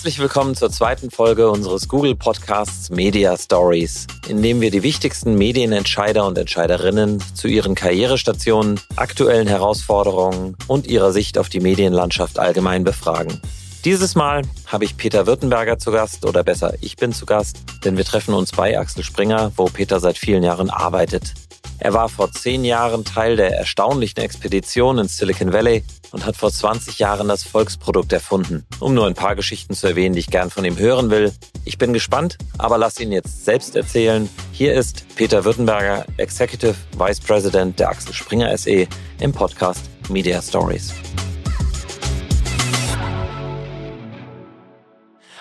Herzlich 0.00 0.18
willkommen 0.18 0.54
zur 0.54 0.70
zweiten 0.70 1.10
Folge 1.10 1.50
unseres 1.50 1.86
Google 1.86 2.14
Podcasts 2.14 2.88
Media 2.88 3.36
Stories, 3.36 4.06
in 4.28 4.40
dem 4.40 4.62
wir 4.62 4.70
die 4.70 4.82
wichtigsten 4.82 5.34
Medienentscheider 5.34 6.26
und 6.26 6.38
Entscheiderinnen 6.38 7.22
zu 7.34 7.48
ihren 7.48 7.74
Karrierestationen, 7.74 8.80
aktuellen 8.96 9.46
Herausforderungen 9.46 10.56
und 10.68 10.86
ihrer 10.86 11.12
Sicht 11.12 11.36
auf 11.36 11.50
die 11.50 11.60
Medienlandschaft 11.60 12.38
allgemein 12.38 12.82
befragen. 12.82 13.42
Dieses 13.84 14.14
Mal 14.14 14.40
habe 14.64 14.86
ich 14.86 14.96
Peter 14.96 15.26
Württemberger 15.26 15.78
zu 15.78 15.90
Gast 15.90 16.24
oder 16.24 16.44
besser, 16.44 16.72
ich 16.80 16.96
bin 16.96 17.12
zu 17.12 17.26
Gast, 17.26 17.58
denn 17.84 17.98
wir 17.98 18.06
treffen 18.06 18.32
uns 18.32 18.52
bei 18.52 18.78
Axel 18.78 19.04
Springer, 19.04 19.52
wo 19.56 19.66
Peter 19.66 20.00
seit 20.00 20.16
vielen 20.16 20.42
Jahren 20.42 20.70
arbeitet. 20.70 21.34
Er 21.82 21.94
war 21.94 22.10
vor 22.10 22.30
zehn 22.30 22.62
Jahren 22.66 23.06
Teil 23.06 23.36
der 23.36 23.56
erstaunlichen 23.56 24.20
Expedition 24.20 24.98
ins 24.98 25.16
Silicon 25.16 25.54
Valley 25.54 25.82
und 26.12 26.26
hat 26.26 26.36
vor 26.36 26.52
20 26.52 26.98
Jahren 26.98 27.26
das 27.28 27.42
Volksprodukt 27.42 28.12
erfunden. 28.12 28.66
Um 28.80 28.92
nur 28.92 29.06
ein 29.06 29.14
paar 29.14 29.34
Geschichten 29.34 29.72
zu 29.72 29.86
erwähnen, 29.86 30.14
die 30.14 30.20
ich 30.20 30.30
gern 30.30 30.50
von 30.50 30.66
ihm 30.66 30.78
hören 30.78 31.08
will. 31.08 31.32
Ich 31.64 31.78
bin 31.78 31.94
gespannt, 31.94 32.36
aber 32.58 32.76
lass 32.76 33.00
ihn 33.00 33.12
jetzt 33.12 33.46
selbst 33.46 33.76
erzählen. 33.76 34.28
Hier 34.52 34.74
ist 34.74 35.06
Peter 35.16 35.42
Württemberger, 35.46 36.04
Executive 36.18 36.74
Vice 36.98 37.20
President 37.20 37.80
der 37.80 37.88
Axel 37.88 38.12
Springer 38.12 38.54
SE 38.58 38.86
im 39.18 39.32
Podcast 39.32 39.88
Media 40.10 40.42
Stories. 40.42 40.92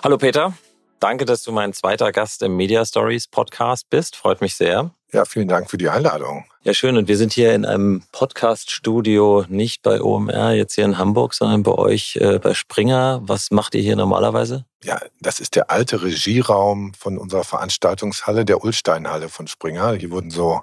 Hallo 0.01 0.17
Peter, 0.17 0.53
danke, 0.99 1.25
dass 1.25 1.43
du 1.43 1.51
mein 1.51 1.73
zweiter 1.73 2.11
Gast 2.11 2.43
im 2.43 2.55
Media 2.55 2.85
Stories 2.85 3.27
Podcast 3.27 3.89
bist. 3.89 4.15
Freut 4.15 4.41
mich 4.41 4.55
sehr. 4.55 4.91
Ja, 5.11 5.25
vielen 5.25 5.47
Dank 5.47 5.69
für 5.69 5.77
die 5.77 5.89
Einladung. 5.89 6.45
Ja, 6.63 6.73
schön. 6.73 6.95
Und 6.97 7.07
wir 7.07 7.17
sind 7.17 7.33
hier 7.33 7.53
in 7.55 7.65
einem 7.65 8.03
Podcast-Studio, 8.11 9.45
nicht 9.47 9.81
bei 9.81 10.01
OMR, 10.01 10.51
jetzt 10.51 10.75
hier 10.75 10.85
in 10.85 10.97
Hamburg, 10.97 11.33
sondern 11.33 11.63
bei 11.63 11.71
euch 11.71 12.17
äh, 12.17 12.37
bei 12.37 12.53
Springer. 12.53 13.21
Was 13.23 13.49
macht 13.49 13.73
ihr 13.73 13.81
hier 13.81 13.95
normalerweise? 13.95 14.65
Ja, 14.83 14.99
das 15.19 15.39
ist 15.39 15.55
der 15.55 15.71
alte 15.71 16.03
Regieraum 16.03 16.93
von 16.93 17.17
unserer 17.17 17.43
Veranstaltungshalle, 17.43 18.45
der 18.45 18.63
Ulsteinhalle 18.63 19.29
von 19.29 19.47
Springer. 19.47 19.93
Hier 19.93 20.11
wurden 20.11 20.29
so 20.29 20.61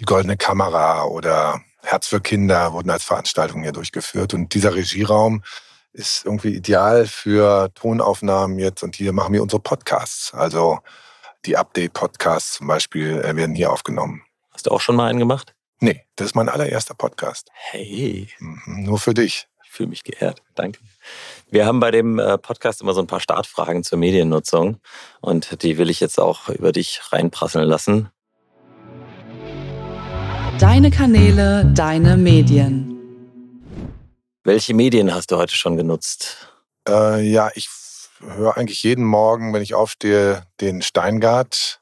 die 0.00 0.04
Goldene 0.04 0.36
Kamera 0.36 1.04
oder 1.04 1.60
Herz 1.82 2.06
für 2.06 2.20
Kinder 2.20 2.72
wurden 2.72 2.90
als 2.90 3.04
Veranstaltungen 3.04 3.64
hier 3.64 3.72
durchgeführt. 3.72 4.34
Und 4.34 4.54
dieser 4.54 4.74
Regieraum 4.74 5.42
ist 5.92 6.24
irgendwie 6.24 6.54
ideal 6.54 7.06
für 7.06 7.72
Tonaufnahmen 7.74 8.58
jetzt. 8.58 8.82
Und 8.82 8.96
hier 8.96 9.12
machen 9.12 9.32
wir 9.34 9.42
unsere 9.42 9.60
Podcasts. 9.60 10.32
Also 10.34 10.78
die 11.44 11.56
Update-Podcasts 11.56 12.54
zum 12.54 12.66
Beispiel 12.66 13.20
äh, 13.20 13.36
werden 13.36 13.54
hier 13.54 13.72
aufgenommen. 13.72 14.22
Hast 14.52 14.66
du 14.66 14.70
auch 14.70 14.80
schon 14.80 14.96
mal 14.96 15.08
einen 15.08 15.18
gemacht? 15.18 15.54
Nee, 15.80 16.04
das 16.16 16.26
ist 16.26 16.34
mein 16.36 16.48
allererster 16.48 16.94
Podcast. 16.94 17.48
Hey. 17.54 18.28
Mhm, 18.38 18.84
nur 18.84 18.98
für 18.98 19.14
dich. 19.14 19.48
Ich 19.64 19.70
fühle 19.70 19.88
mich 19.88 20.04
geehrt. 20.04 20.42
Danke. 20.54 20.78
Wir 21.50 21.66
haben 21.66 21.80
bei 21.80 21.90
dem 21.90 22.18
äh, 22.18 22.38
Podcast 22.38 22.82
immer 22.82 22.94
so 22.94 23.00
ein 23.00 23.06
paar 23.06 23.20
Startfragen 23.20 23.82
zur 23.82 23.98
Mediennutzung 23.98 24.78
und 25.20 25.62
die 25.62 25.78
will 25.78 25.90
ich 25.90 25.98
jetzt 25.98 26.20
auch 26.20 26.48
über 26.48 26.72
dich 26.72 27.00
reinprasseln 27.10 27.66
lassen. 27.66 28.10
Deine 30.58 30.90
Kanäle, 30.90 31.64
deine 31.74 32.16
Medien. 32.16 32.91
Welche 34.44 34.74
Medien 34.74 35.14
hast 35.14 35.30
du 35.30 35.36
heute 35.36 35.54
schon 35.54 35.76
genutzt? 35.76 36.48
Äh, 36.88 37.22
ja, 37.22 37.52
ich 37.54 37.68
höre 38.18 38.56
eigentlich 38.56 38.82
jeden 38.82 39.04
Morgen, 39.04 39.52
wenn 39.52 39.62
ich 39.62 39.74
aufstehe, 39.74 40.42
den 40.60 40.82
Steingart, 40.82 41.80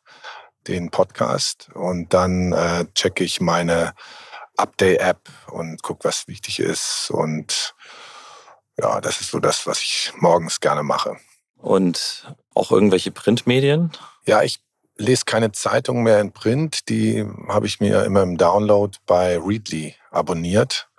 den 0.69 0.91
Podcast. 0.91 1.70
Und 1.72 2.12
dann 2.12 2.52
äh, 2.52 2.84
checke 2.94 3.25
ich 3.25 3.41
meine 3.41 3.94
Update-App 4.58 5.30
und 5.50 5.83
gucke, 5.83 6.05
was 6.05 6.28
wichtig 6.28 6.61
ist. 6.61 7.11
Und 7.11 7.75
ja, 8.78 9.00
das 9.00 9.22
ist 9.22 9.30
so 9.30 9.39
das, 9.39 9.67
was 9.67 9.80
ich 9.80 10.12
morgens 10.19 10.61
gerne 10.61 10.83
mache. 10.83 11.17
Und 11.56 12.30
auch 12.55 12.72
irgendwelche 12.72 13.11
Printmedien? 13.11 13.92
Ja, 14.27 14.42
ich 14.42 14.61
lese 14.96 15.24
keine 15.24 15.52
Zeitung 15.52 16.02
mehr 16.02 16.20
in 16.20 16.33
Print. 16.33 16.90
Die 16.90 17.24
habe 17.48 17.67
ich 17.67 17.80
mir 17.80 18.05
immer 18.05 18.20
im 18.20 18.36
Download 18.36 18.98
bei 19.07 19.39
Readly 19.39 19.95
abonniert. 20.11 20.90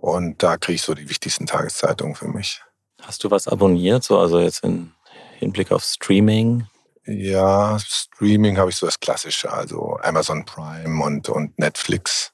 Und 0.00 0.42
da 0.42 0.56
kriege 0.56 0.76
ich 0.76 0.82
so 0.82 0.94
die 0.94 1.08
wichtigsten 1.08 1.46
Tageszeitungen 1.46 2.14
für 2.14 2.28
mich. 2.28 2.62
Hast 3.02 3.24
du 3.24 3.30
was 3.30 3.48
abonniert, 3.48 4.04
so 4.04 4.18
also 4.18 4.38
jetzt 4.38 4.62
im 4.62 4.92
Hinblick 5.38 5.72
auf 5.72 5.82
Streaming? 5.82 6.66
Ja, 7.04 7.78
Streaming 7.80 8.58
habe 8.58 8.70
ich 8.70 8.76
so 8.76 8.86
das 8.86 9.00
Klassische, 9.00 9.52
also 9.52 9.98
Amazon 10.02 10.44
Prime 10.44 11.02
und, 11.02 11.28
und 11.28 11.58
Netflix, 11.58 12.32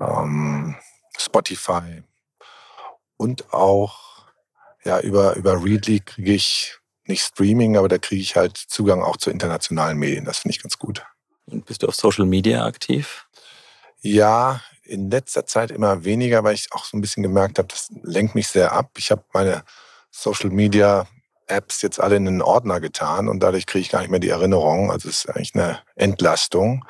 ähm, 0.00 0.76
Spotify 1.18 2.02
und 3.16 3.52
auch 3.52 4.26
ja 4.84 5.00
über, 5.00 5.36
über 5.36 5.62
Readly 5.62 6.00
kriege 6.00 6.32
ich 6.32 6.78
nicht 7.04 7.22
Streaming, 7.22 7.76
aber 7.76 7.88
da 7.88 7.98
kriege 7.98 8.22
ich 8.22 8.36
halt 8.36 8.56
Zugang 8.56 9.02
auch 9.02 9.16
zu 9.16 9.30
internationalen 9.30 9.98
Medien. 9.98 10.24
Das 10.24 10.38
finde 10.38 10.56
ich 10.56 10.62
ganz 10.62 10.78
gut. 10.78 11.04
Und 11.46 11.66
bist 11.66 11.82
du 11.82 11.88
auf 11.88 11.94
Social 11.94 12.26
Media 12.26 12.64
aktiv? 12.64 13.26
Ja, 14.00 14.62
in 14.90 15.10
letzter 15.10 15.46
Zeit 15.46 15.70
immer 15.70 16.04
weniger, 16.04 16.44
weil 16.44 16.54
ich 16.54 16.68
auch 16.72 16.84
so 16.84 16.96
ein 16.96 17.00
bisschen 17.00 17.22
gemerkt 17.22 17.58
habe, 17.58 17.68
das 17.68 17.88
lenkt 18.02 18.34
mich 18.34 18.48
sehr 18.48 18.72
ab. 18.72 18.90
Ich 18.98 19.10
habe 19.10 19.24
meine 19.32 19.62
Social 20.10 20.50
Media 20.50 21.06
Apps 21.46 21.82
jetzt 21.82 22.00
alle 22.00 22.16
in 22.16 22.28
einen 22.28 22.42
Ordner 22.42 22.80
getan 22.80 23.28
und 23.28 23.40
dadurch 23.40 23.66
kriege 23.66 23.82
ich 23.82 23.90
gar 23.90 24.00
nicht 24.00 24.10
mehr 24.10 24.20
die 24.20 24.28
Erinnerung. 24.28 24.90
Also 24.90 25.08
es 25.08 25.24
ist 25.24 25.30
eigentlich 25.30 25.54
eine 25.54 25.80
Entlastung. 25.96 26.84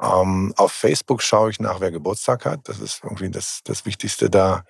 Ähm, 0.00 0.52
auf 0.56 0.72
Facebook 0.72 1.22
schaue 1.22 1.50
ich 1.50 1.60
nach, 1.60 1.80
wer 1.80 1.90
Geburtstag 1.90 2.44
hat. 2.44 2.68
Das 2.68 2.80
ist 2.80 3.00
irgendwie 3.02 3.30
das, 3.30 3.60
das 3.64 3.86
Wichtigste 3.86 4.28
da. 4.28 4.64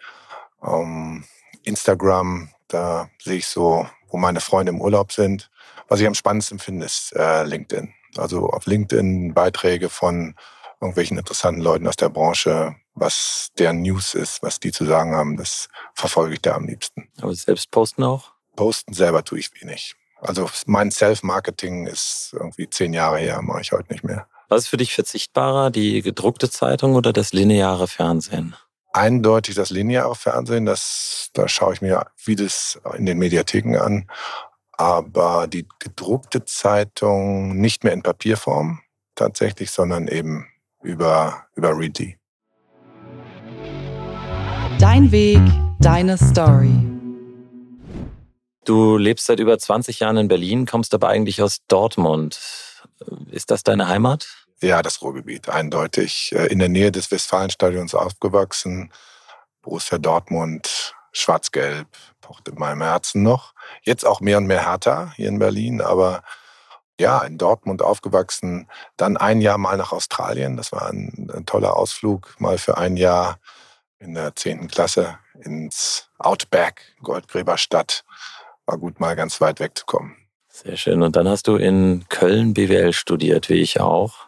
Ähm, 0.65 1.25
Instagram, 1.65 2.51
da 2.69 3.09
sehe 3.23 3.37
ich 3.37 3.47
so, 3.47 3.87
wo 4.09 4.17
meine 4.17 4.41
Freunde 4.41 4.71
im 4.71 4.81
Urlaub 4.81 5.13
sind. 5.13 5.51
Was 5.89 6.01
ich 6.01 6.07
am 6.07 6.15
spannendsten 6.15 6.59
finde, 6.59 6.87
ist 6.87 7.13
äh, 7.17 7.45
LinkedIn. 7.45 7.93
Also 8.17 8.49
auf 8.49 8.67
LinkedIn 8.67 9.35
Beiträge 9.35 9.89
von 9.89 10.35
irgendwelchen 10.81 11.19
interessanten 11.19 11.61
Leuten 11.61 11.87
aus 11.87 11.97
der 11.97 12.09
Branche, 12.09 12.77
was 12.95 13.51
deren 13.59 13.83
News 13.83 14.15
ist, 14.15 14.43
was 14.43 14.61
die 14.61 14.73
zu 14.73 14.85
sagen 14.85 15.15
haben, 15.15 15.37
das 15.37 15.69
verfolge 15.95 16.35
ich 16.35 16.43
da 16.43 16.55
am 16.55 16.67
liebsten. 16.67 17.09
Aber 17.21 17.35
selbst 17.35 17.71
posten 17.71 18.03
auch? 18.03 18.33
Posten 18.57 18.95
selber 18.95 19.25
tue 19.25 19.39
ich 19.39 19.51
wenig. 19.61 19.95
Also 20.21 20.49
mein 20.67 20.91
Self-Marketing 20.91 21.87
ist 21.87 22.31
irgendwie 22.33 22.69
zehn 22.69 22.93
Jahre 22.93 23.19
her, 23.19 23.41
mache 23.43 23.61
ich 23.61 23.73
heute 23.73 23.93
nicht 23.93 24.05
mehr. 24.05 24.27
Was 24.49 24.65
ist 24.65 24.69
für 24.69 24.77
dich 24.77 24.95
verzichtbarer, 24.95 25.71
die 25.71 26.03
gedruckte 26.03 26.49
Zeitung 26.51 26.95
oder 26.95 27.13
das 27.13 27.33
lineare 27.33 27.89
Fernsehen? 27.89 28.55
Eindeutig 28.93 29.55
das 29.57 29.71
lineare 29.71 30.15
Fernsehen, 30.15 30.65
das, 30.65 31.31
da 31.35 31.49
schaue 31.49 31.75
ich 31.75 31.83
mir 31.83 32.07
vieles 32.15 32.81
in 32.97 33.05
den 33.05 33.19
Mediatheken 33.19 33.77
an. 33.77 34.09
Aber 34.73 35.47
die 35.47 35.67
gedruckte 35.79 36.45
Zeitung 36.45 37.57
nicht 37.57 37.85
mehr 37.85 37.93
in 37.93 38.03
Papierform 38.03 38.81
tatsächlich, 39.15 39.71
sondern 39.71 40.09
eben 40.09 40.47
über, 40.87 41.47
über 41.57 41.77
Readly. 41.77 42.17
Dein 44.79 45.11
Weg, 45.11 45.41
deine 45.81 46.17
Story. 46.17 46.71
Du 48.65 48.97
lebst 48.97 49.27
seit 49.27 49.41
über 49.41 49.59
20 49.59 50.01
Jahren 50.01 50.17
in 50.17 50.29
Berlin, 50.29 50.67
kommst 50.67 50.95
aber 50.95 51.09
eigentlich 51.09 51.43
aus 51.43 51.59
Dortmund. 51.69 52.39
Ist 53.31 53.51
das 53.51 53.65
deine 53.65 53.89
Heimat? 53.89 54.29
Ja, 54.63 54.81
das 54.81 55.03
Ruhrgebiet, 55.03 55.49
eindeutig. 55.49 56.33
Äh, 56.33 56.47
in 56.47 56.59
der 56.61 56.69
Nähe 56.69 56.93
des 56.93 57.11
Westfalenstadions 57.11 57.95
aufgewachsen. 57.95 58.93
Borussia 59.63 59.99
Dortmund, 59.99 60.95
schwarz-gelb, 61.13 61.89
pocht 62.21 62.49
in 62.49 62.55
meinem 62.55 62.83
Herzen 62.83 63.23
noch. 63.23 63.55
Jetzt 63.83 64.07
auch 64.07 64.21
mehr 64.21 64.39
und 64.39 64.47
mehr 64.47 64.65
Hertha 64.65 65.13
hier 65.17 65.29
in 65.29 65.39
Berlin, 65.39 65.81
aber 65.81 66.23
ja, 67.01 67.21
in 67.21 67.39
Dortmund 67.39 67.83
aufgewachsen. 67.83 68.69
Dann 68.97 69.17
ein 69.17 69.41
Jahr 69.41 69.59
mal 69.59 69.77
nach 69.77 69.93
Australien. 69.93 70.57
Das 70.57 70.73
war 70.73 70.89
ein, 70.89 71.31
ein 71.35 71.47
toller 71.47 71.77
Ausflug, 71.77 72.35
mal 72.39 72.59
für 72.59 72.77
ein 72.77 72.97
Jahr 72.97 73.39
in 73.99 74.15
der 74.15 74.35
zehnten 74.35 74.69
Klasse 74.69 75.19
ins 75.41 76.09
Outback, 76.19 76.95
Goldgräberstadt. 77.03 78.05
War 78.67 78.79
gut, 78.79 79.01
mal 79.01 79.17
ganz 79.17 79.41
weit 79.41 79.61
wegzukommen. 79.61 80.17
Sehr 80.49 80.77
schön. 80.77 81.03
Und 81.03 81.17
dann 81.17 81.29
hast 81.29 81.49
du 81.49 81.57
in 81.57 82.07
Köln 82.09 82.55
BWL 82.55 82.93
studiert, 82.93 83.49
wie 83.49 83.61
ich 83.61 83.81
auch. 83.81 84.27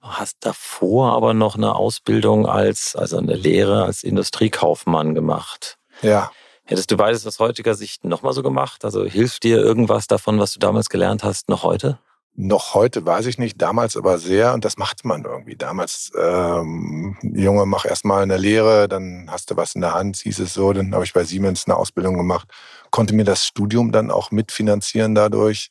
Hast 0.00 0.38
davor 0.40 1.12
aber 1.14 1.32
noch 1.32 1.56
eine 1.56 1.76
Ausbildung 1.76 2.46
als, 2.46 2.94
also 2.94 3.16
eine 3.18 3.34
Lehre 3.34 3.84
als 3.84 4.02
Industriekaufmann 4.02 5.14
gemacht. 5.14 5.78
Ja. 6.02 6.30
Hättest 6.66 6.90
du 6.90 6.96
beides 6.96 7.26
aus 7.26 7.38
heutiger 7.40 7.74
Sicht 7.74 8.04
nochmal 8.04 8.32
so 8.32 8.42
gemacht? 8.42 8.84
Also 8.84 9.04
hilft 9.04 9.42
dir 9.42 9.58
irgendwas 9.58 10.06
davon, 10.06 10.38
was 10.38 10.52
du 10.52 10.58
damals 10.58 10.88
gelernt 10.88 11.22
hast, 11.22 11.48
noch 11.48 11.62
heute? 11.62 11.98
Noch 12.36 12.74
heute 12.74 13.04
weiß 13.06 13.26
ich 13.26 13.38
nicht, 13.38 13.62
damals 13.62 13.96
aber 13.96 14.18
sehr 14.18 14.54
und 14.54 14.64
das 14.64 14.76
macht 14.76 15.04
man 15.04 15.24
irgendwie. 15.24 15.54
Damals, 15.54 16.10
ähm, 16.18 17.16
Junge, 17.22 17.64
mach 17.64 17.84
erstmal 17.84 18.24
eine 18.24 18.38
Lehre, 18.38 18.88
dann 18.88 19.28
hast 19.30 19.50
du 19.50 19.56
was 19.56 19.76
in 19.76 19.82
der 19.82 19.94
Hand, 19.94 20.16
hieß 20.16 20.40
es 20.40 20.54
so. 20.54 20.72
Dann 20.72 20.94
habe 20.94 21.04
ich 21.04 21.12
bei 21.12 21.22
Siemens 21.22 21.66
eine 21.66 21.76
Ausbildung 21.76 22.16
gemacht, 22.16 22.48
konnte 22.90 23.14
mir 23.14 23.24
das 23.24 23.46
Studium 23.46 23.92
dann 23.92 24.10
auch 24.10 24.32
mitfinanzieren 24.32 25.14
dadurch 25.14 25.68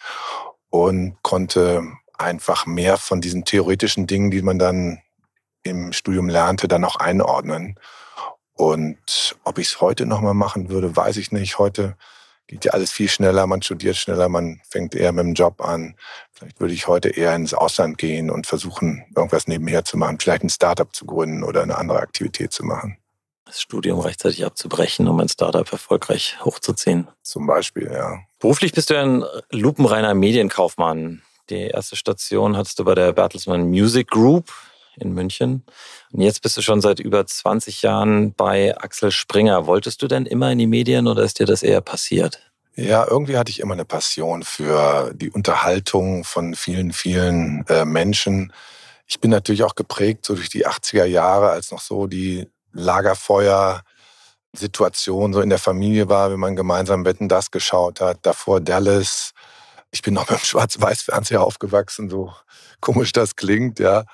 und 0.69 1.17
konnte 1.21 1.83
einfach 2.17 2.65
mehr 2.65 2.97
von 2.97 3.19
diesen 3.19 3.43
theoretischen 3.43 4.07
Dingen, 4.07 4.31
die 4.31 4.41
man 4.41 4.57
dann 4.57 5.01
im 5.63 5.91
Studium 5.91 6.29
lernte, 6.29 6.67
dann 6.67 6.85
auch 6.85 6.95
einordnen. 6.95 7.77
Und 8.55 9.35
ob 9.43 9.57
ich 9.57 9.67
es 9.67 9.81
heute 9.81 10.05
nochmal 10.05 10.33
machen 10.33 10.69
würde, 10.69 10.95
weiß 10.95 11.17
ich 11.17 11.31
nicht. 11.31 11.57
Heute 11.57 11.95
geht 12.47 12.65
ja 12.65 12.73
alles 12.73 12.91
viel 12.91 13.09
schneller, 13.09 13.47
man 13.47 13.61
studiert 13.61 13.95
schneller, 13.95 14.29
man 14.29 14.61
fängt 14.69 14.95
eher 14.95 15.11
mit 15.11 15.25
dem 15.25 15.33
Job 15.33 15.61
an. 15.61 15.95
Vielleicht 16.31 16.59
würde 16.59 16.73
ich 16.73 16.87
heute 16.87 17.09
eher 17.09 17.35
ins 17.35 17.53
Ausland 17.53 17.97
gehen 17.97 18.29
und 18.29 18.47
versuchen, 18.47 19.05
irgendwas 19.15 19.47
nebenher 19.47 19.85
zu 19.85 19.97
machen, 19.97 20.19
vielleicht 20.19 20.43
ein 20.43 20.49
Startup 20.49 20.93
zu 20.93 21.05
gründen 21.05 21.43
oder 21.43 21.63
eine 21.63 21.77
andere 21.77 21.99
Aktivität 21.99 22.51
zu 22.51 22.63
machen. 22.63 22.97
Das 23.45 23.61
Studium 23.61 23.99
rechtzeitig 23.99 24.45
abzubrechen, 24.45 25.07
um 25.07 25.19
ein 25.19 25.29
Startup 25.29 25.69
erfolgreich 25.71 26.37
hochzuziehen. 26.43 27.07
Zum 27.21 27.45
Beispiel, 27.45 27.91
ja. 27.91 28.19
Beruflich 28.39 28.71
bist 28.71 28.89
du 28.89 28.99
ein 28.99 29.23
lupenreiner 29.51 30.13
Medienkaufmann. 30.13 31.21
Die 31.49 31.67
erste 31.67 31.95
Station 31.95 32.55
hattest 32.55 32.79
du 32.79 32.85
bei 32.85 32.95
der 32.95 33.11
Bertelsmann 33.11 33.69
Music 33.69 34.09
Group 34.09 34.51
in 34.97 35.13
München. 35.13 35.63
Und 36.11 36.21
jetzt 36.21 36.41
bist 36.41 36.57
du 36.57 36.61
schon 36.61 36.81
seit 36.81 36.99
über 36.99 37.25
20 37.25 37.81
Jahren 37.81 38.33
bei 38.33 38.77
Axel 38.77 39.11
Springer. 39.11 39.67
Wolltest 39.67 40.01
du 40.01 40.07
denn 40.07 40.25
immer 40.25 40.51
in 40.51 40.59
die 40.59 40.67
Medien 40.67 41.07
oder 41.07 41.23
ist 41.23 41.39
dir 41.39 41.45
das 41.45 41.63
eher 41.63 41.81
passiert? 41.81 42.41
Ja, 42.75 43.05
irgendwie 43.07 43.37
hatte 43.37 43.51
ich 43.51 43.59
immer 43.59 43.73
eine 43.73 43.85
Passion 43.85 44.41
für 44.41 45.13
die 45.13 45.29
Unterhaltung 45.29 46.23
von 46.23 46.55
vielen, 46.55 46.91
vielen 46.91 47.63
äh, 47.67 47.85
Menschen. 47.85 48.51
Ich 49.05 49.19
bin 49.19 49.29
natürlich 49.29 49.61
auch 49.63 49.75
geprägt 49.75 50.25
so 50.25 50.33
durch 50.33 50.49
die 50.49 50.65
80er 50.65 51.05
Jahre, 51.05 51.51
als 51.51 51.69
noch 51.71 51.81
so 51.81 52.07
die 52.07 52.49
Lagerfeuer-Situation 52.71 55.33
so 55.33 55.41
in 55.41 55.49
der 55.49 55.59
Familie 55.59 56.09
war, 56.09 56.31
wenn 56.31 56.39
man 56.39 56.55
gemeinsam 56.55 57.05
Wetten 57.05 57.29
das 57.29 57.51
geschaut 57.51 58.01
hat. 58.01 58.17
Davor 58.23 58.59
Dallas. 58.59 59.33
Ich 59.91 60.01
bin 60.01 60.15
noch 60.15 60.27
mit 60.27 60.39
dem 60.39 60.43
Schwarz-Weiß-Fernseher 60.43 61.43
aufgewachsen, 61.43 62.09
so 62.09 62.33
komisch 62.79 63.11
das 63.11 63.35
klingt, 63.35 63.77
ja. 63.77 64.05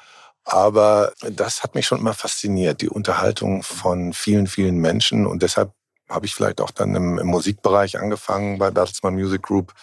Aber 0.51 1.13
das 1.21 1.61
hat 1.61 1.75
mich 1.75 1.85
schon 1.85 1.99
immer 1.99 2.15
fasziniert, 2.15 2.81
die 2.81 2.89
Unterhaltung 2.89 3.61
von 3.61 4.13
vielen, 4.13 4.47
vielen 4.47 4.77
Menschen. 4.77 5.27
Und 5.27 5.43
deshalb 5.43 5.71
habe 6.09 6.25
ich 6.25 6.33
vielleicht 6.33 6.59
auch 6.59 6.71
dann 6.71 6.95
im, 6.95 7.19
im 7.19 7.27
Musikbereich 7.27 7.99
angefangen 7.99 8.57
bei 8.57 8.71
Bertelsmann 8.71 9.13
Music 9.13 9.43
Group. 9.43 9.73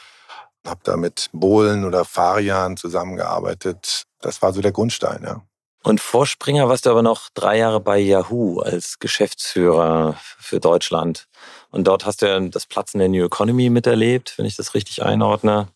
Habe 0.67 0.81
da 0.83 0.97
mit 0.97 1.31
Bohlen 1.33 1.85
oder 1.85 2.05
Farian 2.05 2.77
zusammengearbeitet. 2.77 4.07
Das 4.21 4.43
war 4.43 4.53
so 4.53 4.61
der 4.61 4.73
Grundstein, 4.73 5.23
ja. 5.23 5.41
Und 5.85 6.01
vor 6.01 6.27
Springer 6.27 6.69
warst 6.69 6.87
du 6.87 6.91
aber 6.91 7.03
noch 7.03 7.29
drei 7.33 7.59
Jahre 7.59 7.79
bei 7.79 7.99
Yahoo 7.99 8.59
als 8.59 8.99
Geschäftsführer 8.99 10.17
für 10.21 10.59
Deutschland. 10.59 11.29
Und 11.71 11.87
dort 11.87 12.07
hast 12.07 12.23
du 12.23 12.27
ja 12.27 12.41
das 12.41 12.67
Platzen 12.67 12.99
der 12.99 13.09
New 13.09 13.25
Economy 13.25 13.71
miterlebt, 13.71 14.35
wenn 14.37 14.47
ich 14.47 14.57
das 14.57 14.75
richtig 14.75 15.05
einordne 15.05 15.69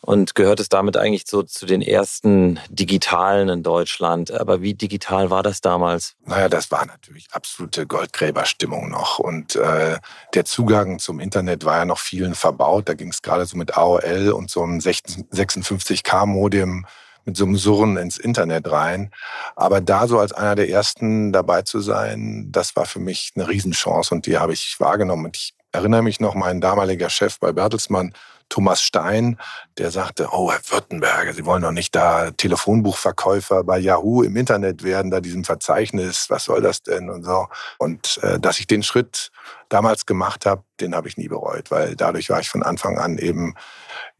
und 0.00 0.34
gehört 0.34 0.60
es 0.60 0.68
damit 0.68 0.96
eigentlich 0.96 1.24
so 1.26 1.42
zu 1.42 1.66
den 1.66 1.82
ersten 1.82 2.60
Digitalen 2.70 3.48
in 3.48 3.62
Deutschland. 3.62 4.30
Aber 4.30 4.62
wie 4.62 4.74
digital 4.74 5.30
war 5.30 5.42
das 5.42 5.60
damals? 5.60 6.14
Naja, 6.24 6.48
das 6.48 6.70
war 6.70 6.86
natürlich 6.86 7.28
absolute 7.32 7.86
Goldgräberstimmung 7.86 8.88
noch. 8.88 9.18
Und 9.18 9.56
äh, 9.56 9.98
der 10.34 10.44
Zugang 10.44 10.98
zum 10.98 11.20
Internet 11.20 11.64
war 11.64 11.78
ja 11.78 11.84
noch 11.84 11.98
vielen 11.98 12.34
verbaut. 12.34 12.88
Da 12.88 12.94
ging 12.94 13.08
es 13.08 13.22
gerade 13.22 13.46
so 13.46 13.56
mit 13.56 13.76
AOL 13.76 14.30
und 14.30 14.50
so 14.50 14.62
einem 14.62 14.78
56K-Modem 14.78 16.86
mit 17.24 17.36
so 17.36 17.44
einem 17.44 17.56
Surren 17.56 17.98
ins 17.98 18.16
Internet 18.16 18.70
rein. 18.70 19.10
Aber 19.54 19.82
da 19.82 20.08
so 20.08 20.18
als 20.18 20.32
einer 20.32 20.54
der 20.54 20.70
ersten 20.70 21.30
dabei 21.30 21.62
zu 21.62 21.80
sein, 21.80 22.48
das 22.50 22.74
war 22.74 22.86
für 22.86 23.00
mich 23.00 23.32
eine 23.36 23.46
Riesenchance 23.46 24.14
und 24.14 24.26
die 24.26 24.38
habe 24.38 24.54
ich 24.54 24.76
wahrgenommen. 24.78 25.26
Und 25.26 25.36
ich 25.36 25.54
erinnere 25.70 26.02
mich 26.02 26.20
noch, 26.20 26.34
mein 26.34 26.62
damaliger 26.62 27.10
Chef 27.10 27.38
bei 27.38 27.52
Bertelsmann, 27.52 28.14
Thomas 28.48 28.80
Stein, 28.80 29.38
der 29.76 29.90
sagte, 29.90 30.28
oh, 30.32 30.50
Herr 30.50 30.60
Württemberger, 30.70 31.34
Sie 31.34 31.44
wollen 31.44 31.62
doch 31.62 31.72
nicht 31.72 31.94
da 31.94 32.30
Telefonbuchverkäufer 32.30 33.64
bei 33.64 33.78
Yahoo 33.78 34.22
im 34.22 34.36
Internet 34.36 34.82
werden, 34.82 35.10
da 35.10 35.20
diesem 35.20 35.44
Verzeichnis, 35.44 36.26
was 36.28 36.44
soll 36.44 36.62
das 36.62 36.82
denn 36.82 37.10
und 37.10 37.24
so. 37.24 37.46
Und 37.78 38.18
äh, 38.22 38.38
dass 38.40 38.58
ich 38.58 38.66
den 38.66 38.82
Schritt 38.82 39.30
damals 39.68 40.06
gemacht 40.06 40.46
habe, 40.46 40.64
den 40.80 40.94
habe 40.94 41.08
ich 41.08 41.16
nie 41.16 41.28
bereut, 41.28 41.70
weil 41.70 41.94
dadurch 41.94 42.30
war 42.30 42.40
ich 42.40 42.48
von 42.48 42.62
Anfang 42.62 42.98
an 42.98 43.18
eben 43.18 43.54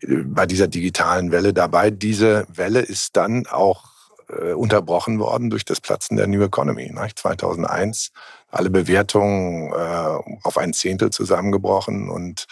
äh, 0.01 0.17
bei 0.25 0.47
dieser 0.47 0.69
digitalen 0.69 1.33
Welle 1.33 1.53
dabei. 1.53 1.91
Diese 1.91 2.47
Welle 2.49 2.81
ist 2.81 3.17
dann 3.17 3.47
auch 3.47 3.85
äh, 4.29 4.53
unterbrochen 4.53 5.19
worden 5.19 5.51
durch 5.51 5.65
das 5.65 5.81
Platzen 5.81 6.17
der 6.17 6.27
New 6.27 6.43
Economy. 6.43 6.91
Ne? 6.91 7.09
2001 7.15 8.13
alle 8.51 8.71
Bewertungen 8.71 9.73
äh, 9.73 10.19
auf 10.43 10.59
ein 10.59 10.73
Zehntel 10.73 11.11
zusammengebrochen 11.11 12.09
und 12.09 12.47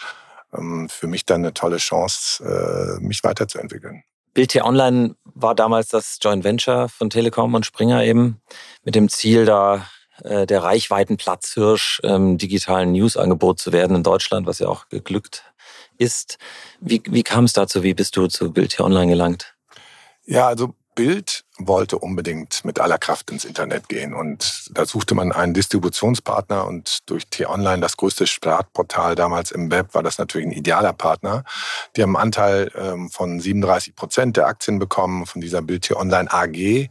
für 0.87 1.07
mich 1.07 1.25
dann 1.25 1.41
eine 1.41 1.53
tolle 1.53 1.77
Chance, 1.77 2.43
äh, 2.43 3.03
mich 3.03 3.23
weiterzuentwickeln. 3.23 4.03
Bild 4.33 4.51
hier 4.51 4.65
Online 4.65 5.15
war 5.23 5.55
damals 5.55 5.89
das 5.89 6.19
Joint 6.21 6.43
Venture 6.43 6.89
von 6.89 7.09
Telekom 7.09 7.53
und 7.53 7.65
Springer 7.65 8.03
eben 8.03 8.39
mit 8.83 8.95
dem 8.95 9.09
Ziel, 9.09 9.45
da 9.45 9.87
äh, 10.23 10.45
der 10.45 10.63
Reichweitenplatzhirsch 10.63 12.01
im 12.03 12.37
digitalen 12.37 12.91
Newsangebot 12.91 13.59
zu 13.59 13.71
werden 13.71 13.95
in 13.95 14.03
Deutschland, 14.03 14.47
was 14.47 14.59
ja 14.59 14.67
auch 14.67 14.89
geglückt 14.89 15.43
ist. 15.97 16.37
Wie, 16.79 17.01
wie 17.05 17.23
kam 17.23 17.45
es 17.45 17.53
dazu? 17.53 17.83
Wie 17.83 17.93
bist 17.93 18.15
du 18.15 18.27
zu 18.27 18.51
Bild 18.51 18.73
hier 18.73 18.85
Online 18.85 19.07
gelangt? 19.07 19.55
Ja, 20.25 20.47
also 20.47 20.75
Bild 20.95 21.43
wollte 21.59 21.97
unbedingt 21.97 22.63
mit 22.65 22.79
aller 22.79 22.97
Kraft 22.97 23.31
ins 23.31 23.45
Internet 23.45 23.89
gehen. 23.89 24.13
Und 24.13 24.69
da 24.71 24.85
suchte 24.85 25.15
man 25.15 25.31
einen 25.31 25.53
Distributionspartner 25.53 26.65
und 26.65 27.09
durch 27.09 27.27
T-Online, 27.27 27.81
das 27.81 27.97
größte 27.97 28.27
Startportal 28.27 29.15
damals 29.15 29.51
im 29.51 29.71
Web, 29.71 29.93
war 29.93 30.03
das 30.03 30.17
natürlich 30.17 30.47
ein 30.47 30.53
idealer 30.53 30.93
Partner. 30.93 31.43
Die 31.95 32.03
haben 32.03 32.15
einen 32.15 32.27
Anteil 32.27 32.71
ähm, 32.75 33.09
von 33.09 33.39
37 33.39 33.95
Prozent 33.95 34.37
der 34.37 34.47
Aktien 34.47 34.79
bekommen 34.79 35.25
von 35.25 35.41
dieser 35.41 35.61
Bild 35.61 35.83
T-Online 35.83 36.31
AG. 36.31 36.89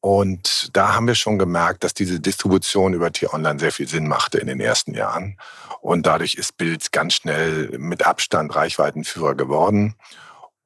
Und 0.00 0.70
da 0.72 0.94
haben 0.94 1.06
wir 1.06 1.14
schon 1.14 1.38
gemerkt, 1.38 1.84
dass 1.84 1.92
diese 1.92 2.20
Distribution 2.20 2.94
über 2.94 3.12
T-Online 3.12 3.60
sehr 3.60 3.72
viel 3.72 3.86
Sinn 3.86 4.08
machte 4.08 4.38
in 4.38 4.46
den 4.46 4.60
ersten 4.60 4.94
Jahren. 4.94 5.36
Und 5.82 6.06
dadurch 6.06 6.34
ist 6.34 6.56
Bild 6.56 6.90
ganz 6.92 7.14
schnell 7.14 7.76
mit 7.78 8.06
Abstand 8.06 8.54
Reichweitenführer 8.54 9.34
geworden. 9.34 9.94